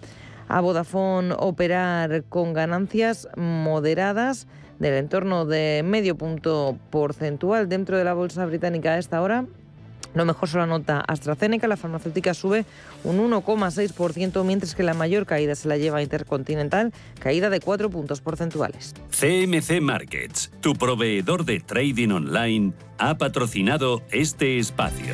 [0.47, 4.47] a Vodafone operar con ganancias moderadas
[4.79, 9.45] del entorno de medio punto porcentual dentro de la bolsa británica a esta hora.
[10.15, 12.65] Lo mejor se lo anota AstraZeneca, la farmacéutica sube
[13.03, 18.19] un 1,6%, mientras que la mayor caída se la lleva Intercontinental, caída de 4 puntos
[18.19, 18.95] porcentuales.
[19.11, 25.13] CMC Markets, tu proveedor de trading online, ha patrocinado este espacio.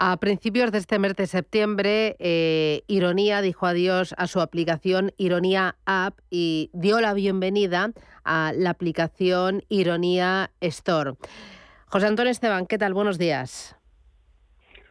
[0.00, 5.74] A principios de este mes de septiembre, eh, Ironía dijo adiós a su aplicación Ironía
[5.86, 7.90] App y dio la bienvenida
[8.22, 11.14] a la aplicación Ironía Store.
[11.86, 12.94] José Antonio Esteban, ¿qué tal?
[12.94, 13.74] Buenos días.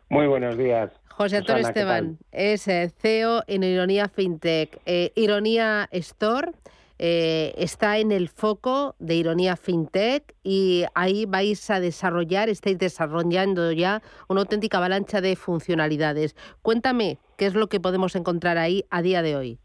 [0.10, 0.92] Muy buenos días.
[1.08, 4.82] José Antonio Esteban es eh, CEO en Ironía FinTech.
[4.86, 6.52] Eh, Ironía Store
[7.00, 13.72] eh, está en el foco de Ironía FinTech y ahí vais a desarrollar, estáis desarrollando
[13.72, 16.36] ya una auténtica avalancha de funcionalidades.
[16.62, 19.60] Cuéntame, ¿qué es lo que podemos encontrar ahí a día de hoy?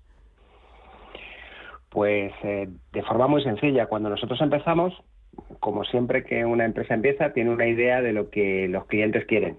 [1.88, 4.94] Pues eh, de forma muy sencilla, cuando nosotros empezamos,
[5.60, 9.58] como siempre que una empresa empieza, tiene una idea de lo que los clientes quieren.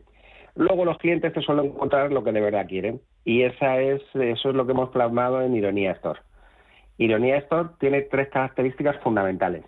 [0.56, 4.50] Luego los clientes te suelen encontrar lo que de verdad quieren y esa es, eso
[4.50, 6.20] es lo que hemos plasmado en Ironía Store.
[6.98, 9.64] Ironía Store tiene tres características fundamentales.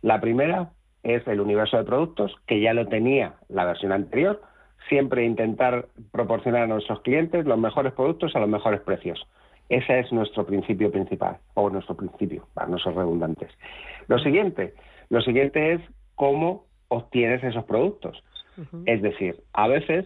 [0.00, 0.70] La primera
[1.02, 4.40] es el universo de productos, que ya lo tenía la versión anterior,
[4.88, 9.26] siempre intentar proporcionar a nuestros clientes los mejores productos a los mejores precios.
[9.68, 13.50] Ese es nuestro principio principal, o nuestro principio, para no ser redundantes.
[14.08, 14.74] Lo siguiente,
[15.08, 15.80] lo siguiente es
[16.14, 18.22] cómo obtienes esos productos.
[18.84, 20.04] Es decir, a veces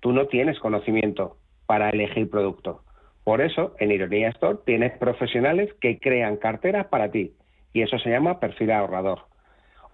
[0.00, 1.36] tú no tienes conocimiento
[1.66, 2.82] para elegir producto.
[3.28, 7.34] Por eso, en Ironía Store tienes profesionales que crean carteras para ti
[7.74, 9.18] y eso se llama perfil ahorrador.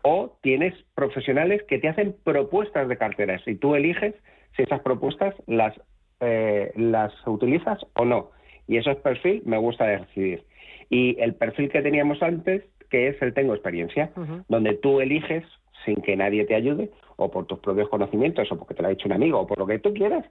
[0.03, 4.15] O tienes profesionales que te hacen propuestas de carteras y tú eliges
[4.55, 5.75] si esas propuestas las,
[6.21, 8.31] eh, las utilizas o no.
[8.69, 10.45] Y eso es perfil me gusta decidir.
[10.89, 14.13] Y el perfil que teníamos antes, que es el tengo experiencia,
[14.49, 15.43] donde tú eliges
[15.85, 18.93] sin que nadie te ayude, o por tus propios conocimientos, o porque te lo ha
[18.93, 20.25] dicho un amigo, o por lo que tú quieras,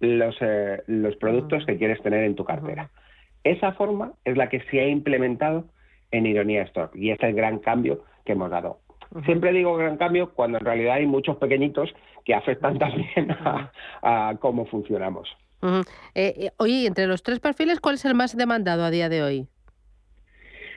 [0.00, 2.90] los, eh, los productos que quieres tener en tu cartera.
[3.44, 5.64] Esa forma es la que se ha implementado
[6.10, 8.80] en Ironía Store y este es el gran cambio que hemos dado.
[9.24, 11.94] Siempre digo gran cambio cuando en realidad hay muchos pequeñitos
[12.24, 13.30] que afectan también
[14.02, 15.28] a, cómo funcionamos.
[15.62, 15.82] Uh
[16.58, 19.48] oye, entre los tres perfiles, ¿cuál es el más demandado a día de hoy?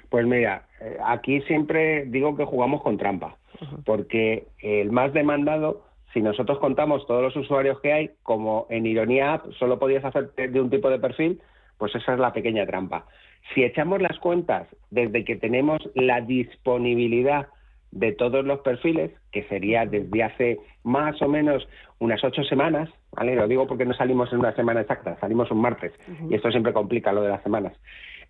[0.10, 3.38] Pues mira, eh, aquí siempre digo que jugamos con trampa,
[3.86, 9.34] porque el más demandado, si nosotros contamos todos los usuarios que hay, como en Ironía
[9.34, 11.41] App solo podías hacer de un tipo de perfil,
[11.78, 13.05] pues esa es la pequeña trampa.
[13.53, 17.47] Si echamos las cuentas desde que tenemos la disponibilidad
[17.91, 21.68] de todos los perfiles, que sería desde hace más o menos
[21.99, 23.36] unas ocho semanas, ¿vale?
[23.36, 25.91] Lo digo porque no salimos en una semana exacta, salimos un martes,
[26.30, 27.74] y esto siempre complica lo de las semanas.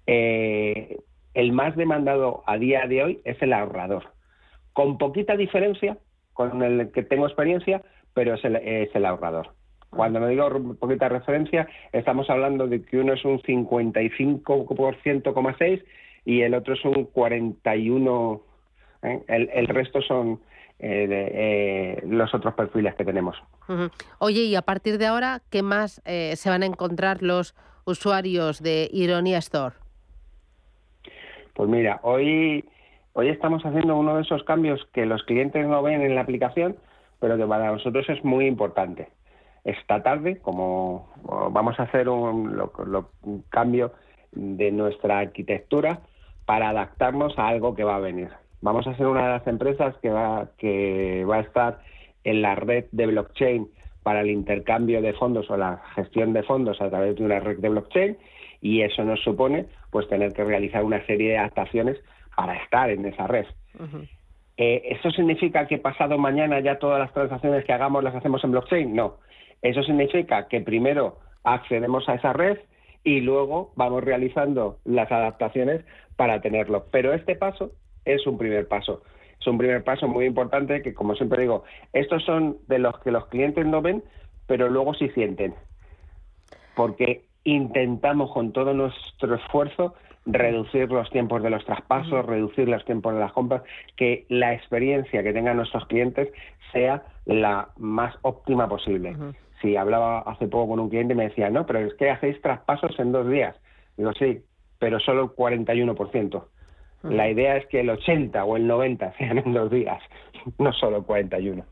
[0.07, 0.97] Eh,
[1.33, 4.05] el más demandado a día de hoy es el ahorrador,
[4.73, 5.97] con poquita diferencia
[6.49, 7.83] con el que tengo experiencia,
[8.13, 9.51] pero es el, es el ahorrador.
[9.89, 15.83] Cuando no digo poquita referencia, estamos hablando de que uno es un 55,6
[16.23, 18.41] y el otro es un 41
[19.03, 19.21] ¿eh?
[19.27, 20.39] El, resto son
[20.79, 23.35] eh, eh, los otros perfiles que tenemos.
[24.19, 27.53] Oye, y a partir de ahora, ¿qué más se van a encontrar los
[27.85, 29.75] usuarios de Ironia Store?
[31.53, 32.63] Pues mira, hoy,
[33.13, 36.75] hoy estamos haciendo uno de esos cambios que los clientes no ven en la aplicación,
[37.19, 39.09] pero que para nosotros es muy importante.
[39.63, 41.09] Esta tarde, como
[41.51, 42.61] vamos a hacer un,
[43.23, 43.93] un cambio
[44.31, 45.99] de nuestra arquitectura
[46.45, 48.29] para adaptarnos a algo que va a venir.
[48.61, 51.79] Vamos a ser una de las empresas que va, que va a estar
[52.23, 53.67] en la red de blockchain
[54.03, 57.59] para el intercambio de fondos o la gestión de fondos a través de una red
[57.59, 58.17] de blockchain
[58.61, 61.97] y eso nos supone pues tener que realizar una serie de adaptaciones
[62.35, 63.45] para estar en esa red.
[64.57, 68.51] Eh, ¿Eso significa que pasado mañana ya todas las transacciones que hagamos las hacemos en
[68.51, 68.95] blockchain?
[68.95, 69.17] No.
[69.61, 72.57] Eso significa que primero accedemos a esa red
[73.03, 75.83] y luego vamos realizando las adaptaciones
[76.15, 76.85] para tenerlo.
[76.91, 77.71] Pero este paso
[78.05, 79.03] es un primer paso.
[79.39, 81.63] Es un primer paso muy importante que, como siempre digo,
[81.93, 84.03] estos son de los que los clientes no ven,
[84.45, 85.55] pero luego sí sienten.
[86.75, 89.95] Porque intentamos con todo nuestro esfuerzo
[90.25, 93.63] reducir los tiempos de los traspasos, reducir los tiempos de las compras,
[93.95, 96.29] que la experiencia que tengan nuestros clientes
[96.71, 99.15] sea la más óptima posible.
[99.61, 102.41] Si hablaba hace poco con un cliente y me decía, no, pero es que hacéis
[102.41, 103.55] traspasos en dos días.
[103.97, 104.43] Digo, sí,
[104.79, 106.43] pero solo el 41%.
[107.03, 110.01] La idea es que el 80 o el 90 sean en dos días,
[110.59, 111.65] no solo 41.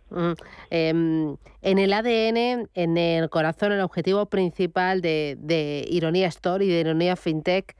[0.71, 6.67] Em, en el ADN, en el corazón, el objetivo principal de, de Ironía Store y
[6.67, 7.75] de Ironía FinTech,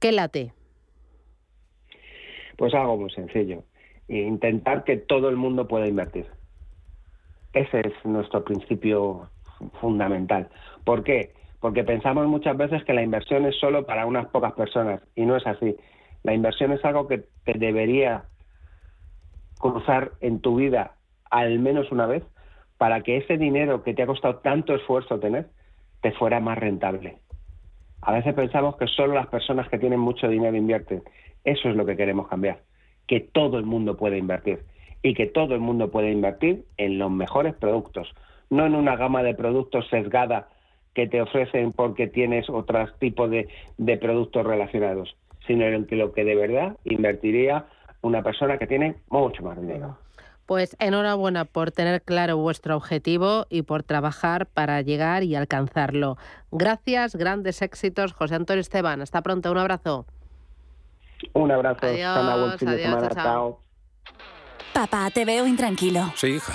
[0.00, 0.52] ¿qué late?
[2.56, 3.64] Pues algo muy sencillo.
[4.08, 6.26] Intentar que todo el mundo pueda invertir.
[7.52, 9.30] Ese es nuestro principio
[9.80, 10.48] fundamental.
[10.84, 11.32] ¿Por qué?
[11.60, 15.36] Porque pensamos muchas veces que la inversión es solo para unas pocas personas y no
[15.36, 15.76] es así.
[16.22, 18.24] La inversión es algo que te debería
[19.58, 20.94] cruzar en tu vida
[21.30, 22.24] al menos una vez
[22.78, 25.48] para que ese dinero que te ha costado tanto esfuerzo tener
[26.00, 27.18] te fuera más rentable.
[28.02, 31.02] A veces pensamos que solo las personas que tienen mucho dinero invierten.
[31.44, 32.60] Eso es lo que queremos cambiar.
[33.06, 34.64] Que todo el mundo puede invertir.
[35.02, 38.12] Y que todo el mundo puede invertir en los mejores productos.
[38.50, 40.48] No en una gama de productos sesgada
[40.94, 45.16] que te ofrecen porque tienes otros tipos de, de productos relacionados
[45.48, 47.66] sino en lo que de verdad invertiría
[48.02, 49.98] una persona que tiene mucho más dinero.
[50.48, 56.16] Pues enhorabuena por tener claro vuestro objetivo y por trabajar para llegar y alcanzarlo.
[56.50, 59.02] Gracias, grandes éxitos, José Antonio Esteban.
[59.02, 60.06] Hasta pronto, un abrazo.
[61.34, 61.84] Un abrazo.
[61.84, 63.60] Adiós, adiós, chao.
[64.72, 66.10] Papá, te veo intranquilo.
[66.16, 66.54] Sí, hija.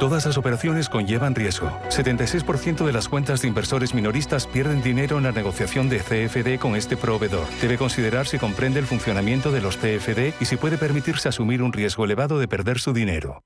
[0.00, 1.70] Todas las operaciones conllevan riesgo.
[1.90, 6.74] 76% de las cuentas de inversores minoristas pierden dinero en la negociación de CFD con
[6.74, 7.46] este proveedor.
[7.60, 11.74] Debe considerar si comprende el funcionamiento de los CFD y si puede permitirse asumir un
[11.74, 13.42] riesgo elevado de perder su dinero.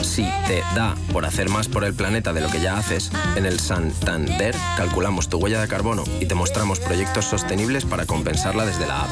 [0.00, 3.44] Si te da por hacer más por el planeta de lo que ya haces, en
[3.44, 8.86] el Santander calculamos tu huella de carbono y te mostramos proyectos sostenibles para compensarla desde
[8.86, 9.10] la app.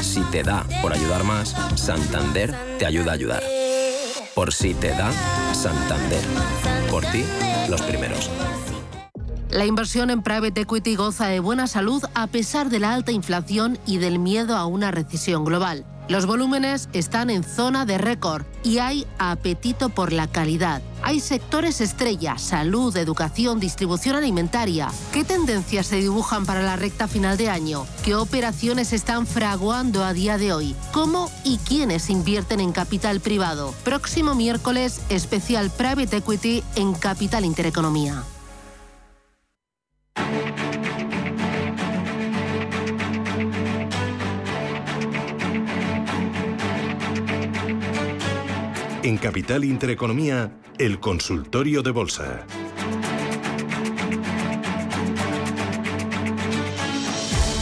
[0.00, 3.42] Si te da por ayudar más, Santander te ayuda a ayudar.
[4.34, 5.12] Por si te da,
[5.54, 6.22] Santander.
[6.90, 7.24] Por ti,
[7.68, 8.28] los primeros.
[9.50, 13.78] La inversión en private equity goza de buena salud a pesar de la alta inflación
[13.86, 15.84] y del miedo a una recesión global.
[16.06, 20.82] Los volúmenes están en zona de récord y hay apetito por la calidad.
[21.02, 24.90] Hay sectores estrella, salud, educación, distribución alimentaria.
[25.12, 27.86] ¿Qué tendencias se dibujan para la recta final de año?
[28.04, 30.76] ¿Qué operaciones están fraguando a día de hoy?
[30.92, 33.74] ¿Cómo y quiénes invierten en capital privado?
[33.82, 38.24] Próximo miércoles, especial Private Equity en Capital Intereconomía.
[49.04, 52.46] En Capital Intereconomía, el consultorio de bolsa.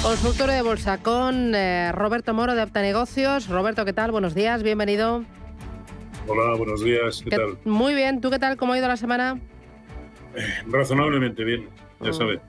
[0.05, 3.49] Consultorio de bolsa con eh, Roberto Moro de Apta Negocios.
[3.49, 4.13] Roberto, ¿qué tal?
[4.13, 5.25] Buenos días, bienvenido.
[6.29, 7.59] Hola, buenos días, ¿qué, tal?
[7.65, 8.57] Muy bien, ¿tú qué tal?
[8.57, 9.41] ¿Cómo ha ido la semana?
[10.37, 11.69] Eh, razonablemente bien,
[12.03, 12.15] ya mm.
[12.15, 12.41] sabes.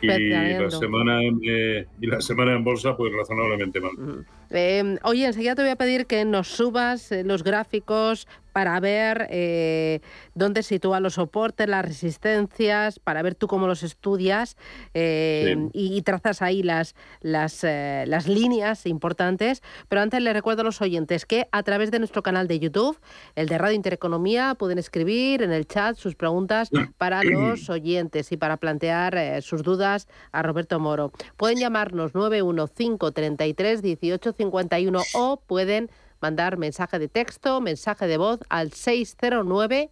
[0.00, 4.24] Y la, semana, eh, y la semana en bolsa, pues razonablemente mal.
[4.50, 9.26] Eh, oye, enseguida te voy a pedir que nos subas eh, los gráficos para ver
[9.30, 10.00] eh,
[10.34, 14.56] dónde sitúan los soportes, las resistencias, para ver tú cómo los estudias
[14.94, 19.62] y, trazas ahí las, las, las, líneas importantes.
[19.90, 22.98] Pero antes les recuerdo a los oyentes que a través de nuestro canal de YouTube,
[23.34, 28.38] el de Radio Intereconomía, pueden escribir en el chat sus preguntas para los oyentes y
[28.38, 31.12] para plantear sus dudas a Roberto Moro.
[31.36, 38.72] Pueden llamarnos 91533 18 51 o pueden mandar mensaje de texto, mensaje de voz al
[38.72, 39.90] 609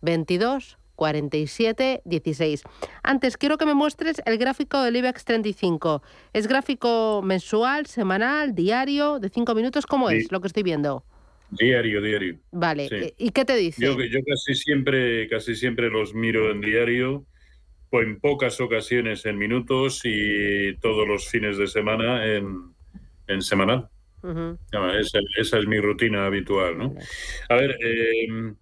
[0.00, 2.62] 22 47 16.
[3.02, 6.02] Antes, quiero que me muestres el gráfico del IBEX 35.
[6.32, 9.86] ¿Es gráfico mensual, semanal, diario, de 5 minutos?
[9.86, 11.04] ¿Cómo es lo que estoy viendo?
[11.50, 12.38] Diario, diario.
[12.52, 13.84] Vale, ¿y qué te dice?
[13.84, 17.26] Yo, yo, casi, siempre, casi siempre los miro en diario,
[17.92, 22.73] en pocas ocasiones en minutos y todos los fines de semana en,
[23.26, 23.88] en semanal.
[24.98, 26.94] esa, es mi rutina habitual, ¿no?
[27.48, 28.56] A ver, em,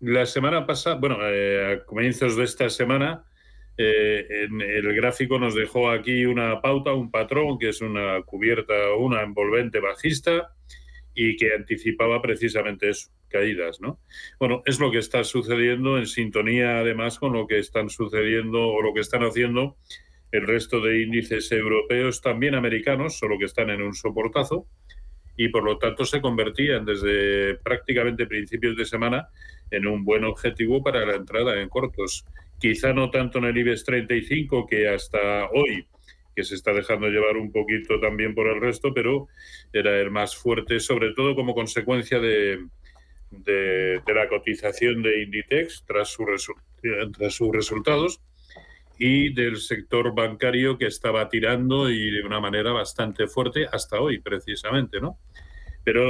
[0.00, 3.24] la semana pasada, bueno, eh, a comienzos de esta semana,
[3.76, 8.94] eh, en el gráfico nos dejó aquí una pauta, un patrón, que es una cubierta,
[8.98, 10.54] una envolvente bajista
[11.14, 14.00] y que anticipaba precisamente eso, caídas, ¿no?
[14.38, 18.82] Bueno, es lo que está sucediendo en sintonía además con lo que están sucediendo o
[18.82, 19.76] lo que están haciendo
[20.32, 24.66] el resto de índices europeos, también americanos, solo que están en un soportazo,
[25.36, 29.28] y por lo tanto se convertían desde prácticamente principios de semana
[29.70, 32.24] en un buen objetivo para la entrada en cortos.
[32.58, 35.86] Quizá no tanto en el IBEX 35, que hasta hoy,
[36.36, 39.28] que se está dejando llevar un poquito también por el resto, pero
[39.72, 42.66] era el más fuerte, sobre todo como consecuencia de,
[43.32, 48.20] la cotización de Inditex tras sus resultados
[49.02, 54.20] y del sector bancario que estaba tirando y de una manera bastante fuerte hasta hoy,
[54.20, 55.18] precisamente, ¿no?
[55.82, 56.04] Pero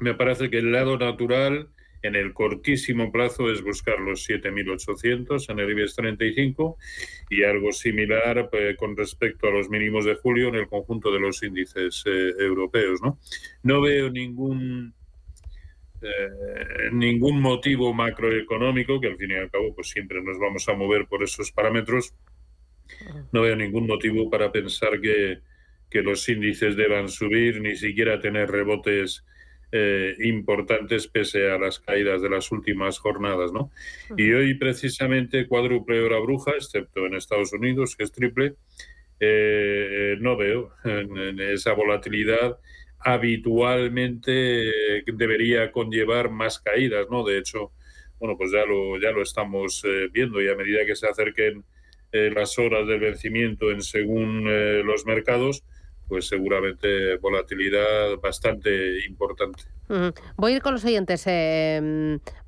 [0.00, 1.68] me parece que el lado natural
[2.00, 6.78] en el cortísimo plazo es buscar los 7.800 en el IBEX 35
[7.28, 11.20] y algo similar pues, con respecto a los mínimos de julio en el conjunto de
[11.20, 13.02] los índices eh, europeos.
[13.02, 13.18] ¿no?
[13.62, 14.94] no veo ningún
[16.06, 20.74] eh, ningún motivo macroeconómico, que al fin y al cabo pues siempre nos vamos a
[20.74, 22.14] mover por esos parámetros,
[23.32, 25.40] no veo ningún motivo para pensar que,
[25.90, 29.24] que los índices deban subir, ni siquiera tener rebotes
[29.72, 33.52] eh, importantes pese a las caídas de las últimas jornadas.
[33.52, 33.70] ¿no?
[34.16, 38.54] Y hoy precisamente cuádruple hora bruja, excepto en Estados Unidos, que es triple,
[39.18, 42.58] eh, no veo en esa volatilidad
[43.00, 44.72] habitualmente
[45.06, 47.24] debería conllevar más caídas, ¿no?
[47.24, 47.72] De hecho,
[48.18, 51.64] bueno, pues ya lo, ya lo estamos eh, viendo y a medida que se acerquen
[52.12, 55.64] eh, las horas del vencimiento en según eh, los mercados,
[56.08, 59.64] pues seguramente volatilidad bastante importante.
[60.36, 61.24] Voy a ir con los oyentes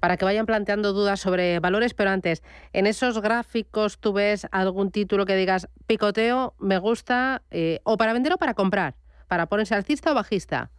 [0.01, 2.43] para que vayan planteando dudas sobre valores, pero antes,
[2.73, 7.43] en esos gráficos tú ves algún título que digas picoteo, me gusta,
[7.83, 8.95] o para vender o para comprar
[9.29, 10.71] para ponerse alcista o bajista.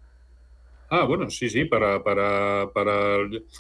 [0.90, 3.18] Ah, bueno, sí, sí, para, para, para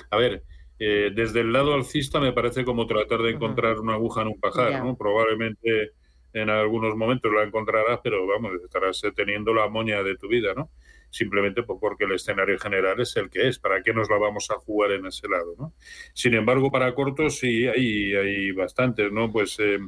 [0.09, 0.43] a ver,
[0.79, 4.39] eh, desde el lado alcista me parece como tratar de encontrar una aguja en un
[4.39, 4.97] pajar, ¿no?
[4.97, 5.91] Probablemente
[6.33, 10.69] en algunos momentos la encontrarás, pero vamos, estarás teniendo la moña de tu vida, ¿no?
[11.09, 13.59] simplemente porque el escenario general es el que es.
[13.59, 15.55] ¿Para qué nos la vamos a jugar en ese lado?
[15.57, 15.73] ¿no?
[16.13, 19.31] Sin embargo, para cortos sí hay, hay bastantes, ¿no?
[19.31, 19.79] Pues eh,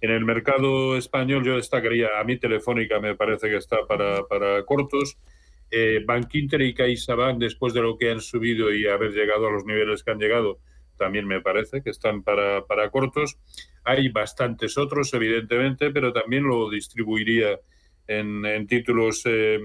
[0.00, 4.64] en el mercado español yo destacaría, a mí Telefónica me parece que está para, para
[4.64, 5.18] cortos.
[5.70, 9.64] Eh, Bankinter y CaixaBank, después de lo que han subido y haber llegado a los
[9.64, 10.60] niveles que han llegado,
[10.96, 13.38] también me parece que están para, para cortos.
[13.84, 17.60] Hay bastantes otros, evidentemente, pero también lo distribuiría
[18.06, 19.60] en, en títulos eh,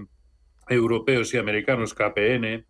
[0.67, 2.65] europeos y americanos, KPN,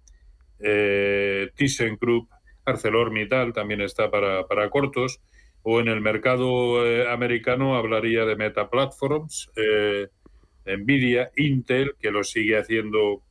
[0.59, 2.29] eh, ThyssenKrupp,
[2.65, 5.21] ArcelorMittal también está para, para cortos
[5.63, 10.07] o en el mercado eh, americano hablaría de Meta Platforms, eh,
[10.65, 13.23] Nvidia, Intel, que lo sigue haciendo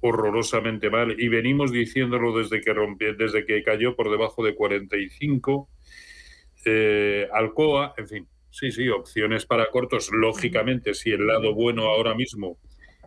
[0.00, 5.68] horrorosamente mal y venimos diciéndolo desde que rompió, desde que cayó por debajo de 45,
[6.66, 10.10] eh, Alcoa, en fin, sí, sí, opciones para cortos.
[10.12, 12.58] Lógicamente, si el lado bueno ahora mismo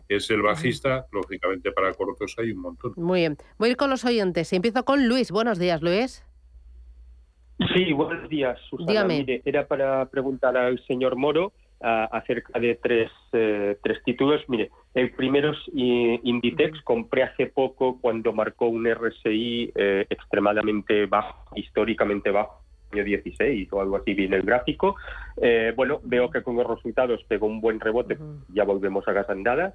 [0.09, 2.93] es el bajista, lógicamente para cortos hay un montón.
[2.95, 4.51] Muy bien, voy a ir con los oyentes.
[4.53, 5.31] Empiezo con Luis.
[5.31, 6.26] Buenos días, Luis.
[7.73, 9.03] Sí, buenos días, Susana.
[9.05, 14.41] Mire, era para preguntar al señor Moro uh, acerca de tres, uh, tres títulos.
[14.47, 16.81] Mire, el primero es Inditex.
[16.83, 23.81] Compré hace poco cuando marcó un RSI eh, extremadamente bajo, históricamente bajo año 16 o
[23.81, 24.95] algo así viene el gráfico.
[25.41, 28.17] Eh, bueno, veo que con los resultados pegó un buen rebote,
[28.53, 29.73] ya volvemos a las andadas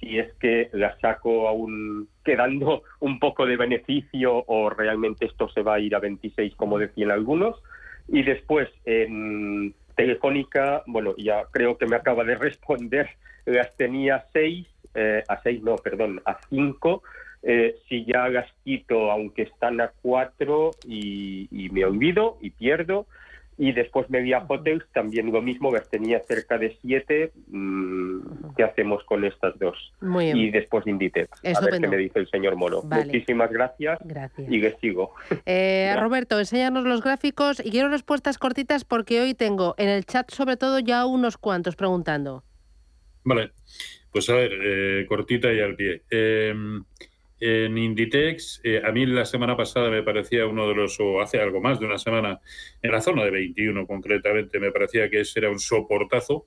[0.00, 5.62] si es que la saco aún quedando un poco de beneficio o realmente esto se
[5.62, 7.60] va a ir a 26 como decían algunos.
[8.08, 13.08] Y después en Telefónica, bueno, ya creo que me acaba de responder,
[13.44, 17.02] las tenía 6, eh, a 6 no, perdón, a 5.
[17.42, 23.06] Eh, si ya las quito, aunque están a 4 y, y me olvido y pierdo,
[23.58, 27.32] y después Media Hotels, también lo mismo, las tenía cerca de siete.
[27.48, 29.76] Mm, ¿Qué hacemos con estas dos?
[30.32, 31.28] Y después Inditex.
[31.44, 32.82] A ver qué me dice el señor Moro.
[32.84, 33.98] Muchísimas gracias.
[34.04, 34.48] Gracias.
[34.48, 35.12] Y les sigo.
[35.44, 40.30] Eh, Roberto, enséñanos los gráficos y quiero respuestas cortitas porque hoy tengo en el chat
[40.30, 42.44] sobre todo ya unos cuantos preguntando.
[43.24, 43.50] Vale,
[44.12, 46.02] pues a ver, eh, cortita y al pie.
[46.10, 46.54] Eh,
[47.40, 51.40] en Inditex, eh, a mí la semana pasada me parecía uno de los, o hace
[51.40, 52.40] algo más de una semana,
[52.82, 56.46] en la zona de 21 concretamente, me parecía que ese era un soportazo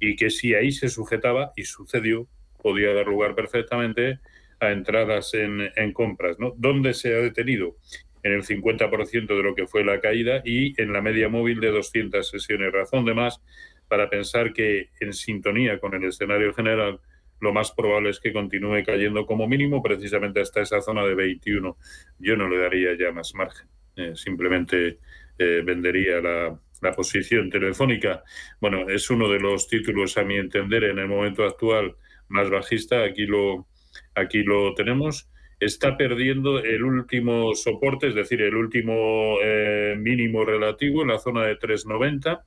[0.00, 2.28] y que si ahí se sujetaba, y sucedió,
[2.60, 4.18] podía dar lugar perfectamente
[4.60, 6.38] a entradas en, en compras.
[6.38, 6.54] ¿no?
[6.56, 7.76] ¿Dónde se ha detenido?
[8.24, 11.70] En el 50% de lo que fue la caída y en la media móvil de
[11.70, 12.72] 200 sesiones.
[12.72, 13.40] Razón de más
[13.88, 17.00] para pensar que en sintonía con el escenario general,
[17.42, 21.76] lo más probable es que continúe cayendo como mínimo precisamente hasta esa zona de 21.
[22.20, 23.66] Yo no le daría ya más margen,
[23.96, 25.00] eh, simplemente
[25.36, 28.22] eh, vendería la, la, posición telefónica.
[28.60, 31.96] Bueno, es uno de los títulos, a mi entender, en el momento actual
[32.28, 33.02] más bajista.
[33.02, 33.66] Aquí lo,
[34.14, 35.28] aquí lo tenemos.
[35.58, 41.44] Está perdiendo el último soporte, es decir, el último eh, mínimo relativo en la zona
[41.44, 42.40] de 3,90.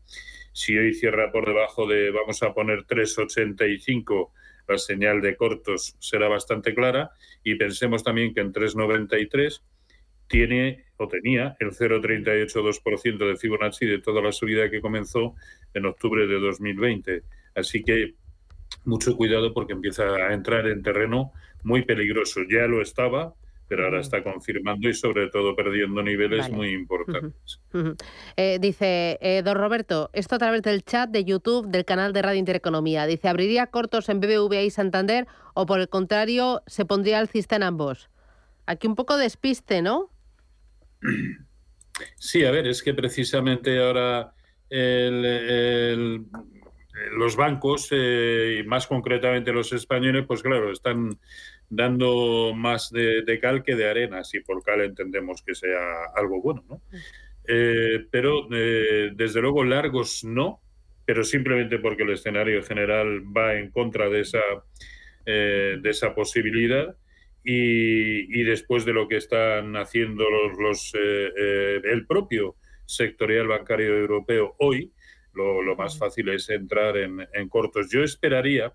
[0.53, 4.31] Si hoy cierra por debajo de, vamos a poner 3,85
[4.67, 7.11] la señal de cortos será bastante clara
[7.43, 9.63] y pensemos también que en 393
[10.27, 15.35] tiene o tenía el 0,382% de Fibonacci de toda la subida que comenzó
[15.73, 17.23] en octubre de 2020.
[17.53, 18.15] Así que
[18.85, 21.31] mucho cuidado porque empieza a entrar en terreno
[21.63, 22.41] muy peligroso.
[22.49, 23.33] Ya lo estaba,
[23.67, 27.59] pero ahora está confirmando y sobre todo perdiendo niveles muy importantes.
[28.37, 32.21] Eh, dice eh, don Roberto, esto a través del chat de YouTube del canal de
[32.21, 33.07] Radio Intereconomía.
[33.07, 37.63] Dice, ¿abriría cortos en BBVA y Santander o por el contrario se pondría alcista en
[37.63, 38.09] ambos?
[38.65, 40.09] Aquí un poco despiste, ¿no?
[42.17, 44.33] Sí, a ver, es que precisamente ahora
[47.11, 51.17] los bancos, eh, y más concretamente los españoles, pues claro, están
[51.75, 56.63] dando más de, cal que de arena, si por cal entendemos que sea algo bueno,
[56.69, 56.81] ¿no?
[57.47, 60.61] Eh, pero eh, desde luego largos no,
[61.05, 64.41] pero simplemente porque el escenario general va en contra de esa,
[65.25, 66.95] eh, de esa posibilidad
[67.43, 72.55] y, después de lo que están haciendo los, los el propio
[72.85, 74.91] sectorial bancario europeo hoy,
[75.33, 77.91] lo, más fácil es entrar en, en cortos.
[77.91, 78.73] Yo esperaría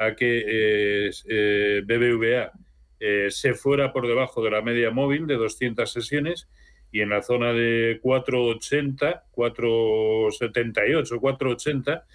[0.00, 2.52] a que eh, eh, BBVA
[2.98, 6.48] eh, se fuera por debajo de la media móvil de 200 sesiones
[6.90, 12.06] y en la zona de 480, 478, 480,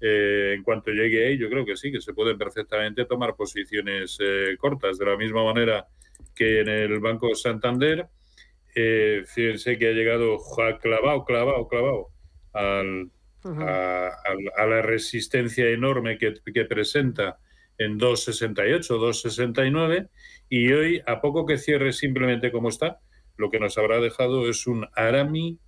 [0.00, 4.18] en cuanto llegue ahí, yo creo que sí, que se pueden perfectamente tomar posiciones
[4.58, 4.98] cortas.
[4.98, 5.86] De la misma manera
[6.34, 8.06] que en el Banco Santander,
[8.74, 10.38] fíjense que ha llegado
[10.82, 12.08] clavado, clavado, clavado
[12.52, 13.08] al,
[13.44, 17.38] a, la resistencia enorme que, presenta
[17.78, 20.08] en 2,68, 2,69
[20.48, 23.00] y hoy, a poco que cierre simplemente como está,
[23.36, 25.58] lo que nos habrá dejado es un Arami,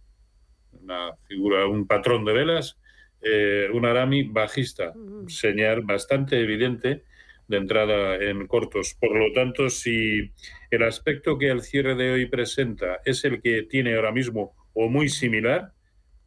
[0.72, 2.78] una figura, un patrón de velas,
[3.22, 4.92] eh, un Arami bajista,
[5.26, 7.04] señal bastante evidente
[7.48, 8.96] de entrada en cortos.
[9.00, 10.32] Por lo tanto, si
[10.70, 14.88] el aspecto que el cierre de hoy presenta es el que tiene ahora mismo o
[14.88, 15.72] muy similar,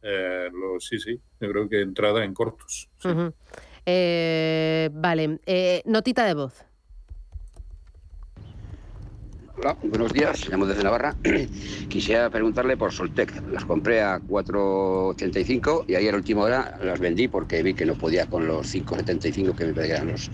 [0.02, 2.88] eh, lo, sí, sí, yo creo que entrada en cortos.
[3.86, 6.64] Eh, vale, eh, notita de voz.
[9.62, 11.14] Hola, buenos días, llamo desde Navarra.
[11.90, 13.42] Quisiera preguntarle por Soltec.
[13.52, 17.94] Las compré a 4,85 y ayer a última hora las vendí porque vi que no
[17.94, 20.30] podía con los 5,75 que me pedían los,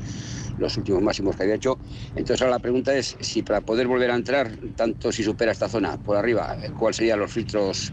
[0.58, 1.76] los últimos máximos que había hecho.
[2.10, 5.68] Entonces ahora la pregunta es si para poder volver a entrar, tanto si supera esta
[5.68, 7.92] zona por arriba, ¿cuáles serían los filtros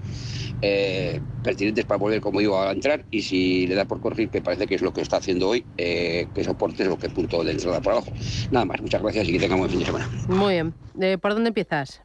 [0.66, 3.04] eh, pertinentes para volver, como digo, a entrar?
[3.12, 5.66] Y si le da por correr, que parece que es lo que está haciendo hoy,
[5.78, 8.14] eh, que soporte lo que punto de entrada por abajo.
[8.50, 10.10] Nada más, muchas gracias y que tengamos fin de semana.
[10.30, 10.74] Muy bien.
[11.02, 12.02] Eh, ¿Por dónde empiezas?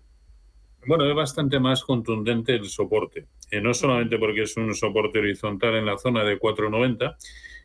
[0.89, 3.27] Bueno, es bastante más contundente el soporte.
[3.63, 7.17] no solamente porque es un soporte horizontal en la zona de 490,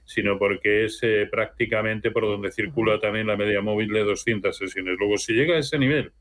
[0.05, 4.95] sino porque es eh, prácticamente por donde circula también la media móvil de 200 sesiones.
[4.99, 6.11] Luego, si llega a ese nivel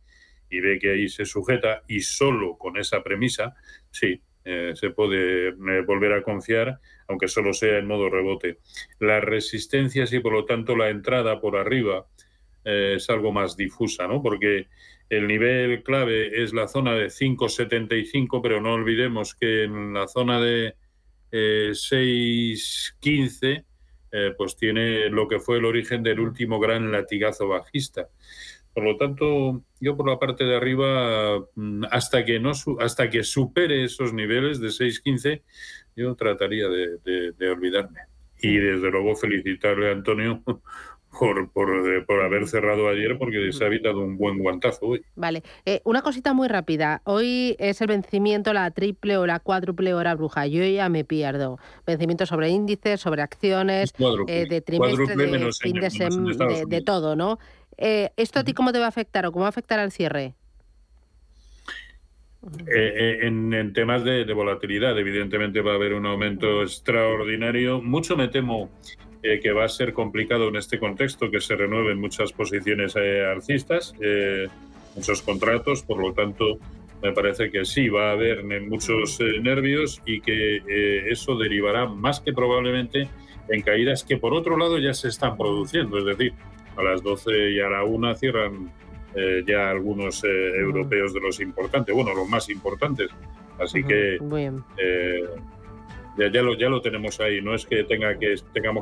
[0.48, 3.54] y ve que ahí se sujeta y solo con esa premisa,
[3.90, 5.54] sí, eh, se puede eh,
[5.86, 8.58] volver a confiar, aunque solo sea en modo rebote.
[8.98, 12.06] Las resistencias y por lo tanto la entrada por arriba
[12.64, 14.22] es algo más difusa, ¿no?
[14.22, 14.68] Porque
[15.10, 20.40] el nivel clave es la zona de 5,75, pero no olvidemos que en la zona
[20.40, 20.76] de
[21.32, 23.64] 6,15
[24.14, 28.10] eh, pues tiene lo que fue el origen del último gran latigazo bajista.
[28.74, 33.22] Por lo tanto, yo por la parte de arriba, mm, hasta que, no, hasta que
[33.22, 35.42] supere esos niveles de 6.15,
[35.96, 38.00] yo trataría de, de olvidarme.
[38.40, 40.42] Y desde luego felicitarle a Antonio
[41.18, 45.04] por, por, por, haber cerrado ayer porque se ha evitado un buen guantazo hoy.
[45.14, 47.02] Vale, eh, una cosita muy rápida.
[47.04, 50.46] Hoy es el vencimiento, la triple o la cuádruple hora bruja.
[50.46, 51.58] Yo ya me pierdo.
[51.86, 53.92] Vencimiento sobre índices, sobre acciones,
[54.26, 57.38] eh, de trimestre, de fin de, de, todo, ¿no?
[57.78, 59.92] Eh, ¿Esto a ti cómo te va a afectar o cómo va a afectar al
[59.92, 60.34] cierre?
[62.66, 67.80] en, en, temas de, de, volatilidad, evidentemente va a haber un aumento extraordinario.
[67.80, 68.68] Mucho me temo
[69.24, 73.24] eh, que va a ser complicado en este contexto que se renueven muchas posiciones eh,
[73.24, 74.48] alcistas, eh,
[74.96, 76.58] muchos contratos, por lo tanto,
[77.00, 80.60] me parece que sí, va a haber muchos nervios y que
[81.08, 83.08] eso derivará más que probablemente
[83.48, 86.32] en caídas que por otro lado ya se están produciendo, es decir,
[86.76, 88.72] a las 12 y a la 1 cierran
[89.46, 93.10] ya algunos europeos de los importantes, bueno, los más importantes.
[93.58, 94.18] Así que
[96.16, 98.80] ya, ya, lo, ya lo tenemos ahí, no es que, tenga que tengamos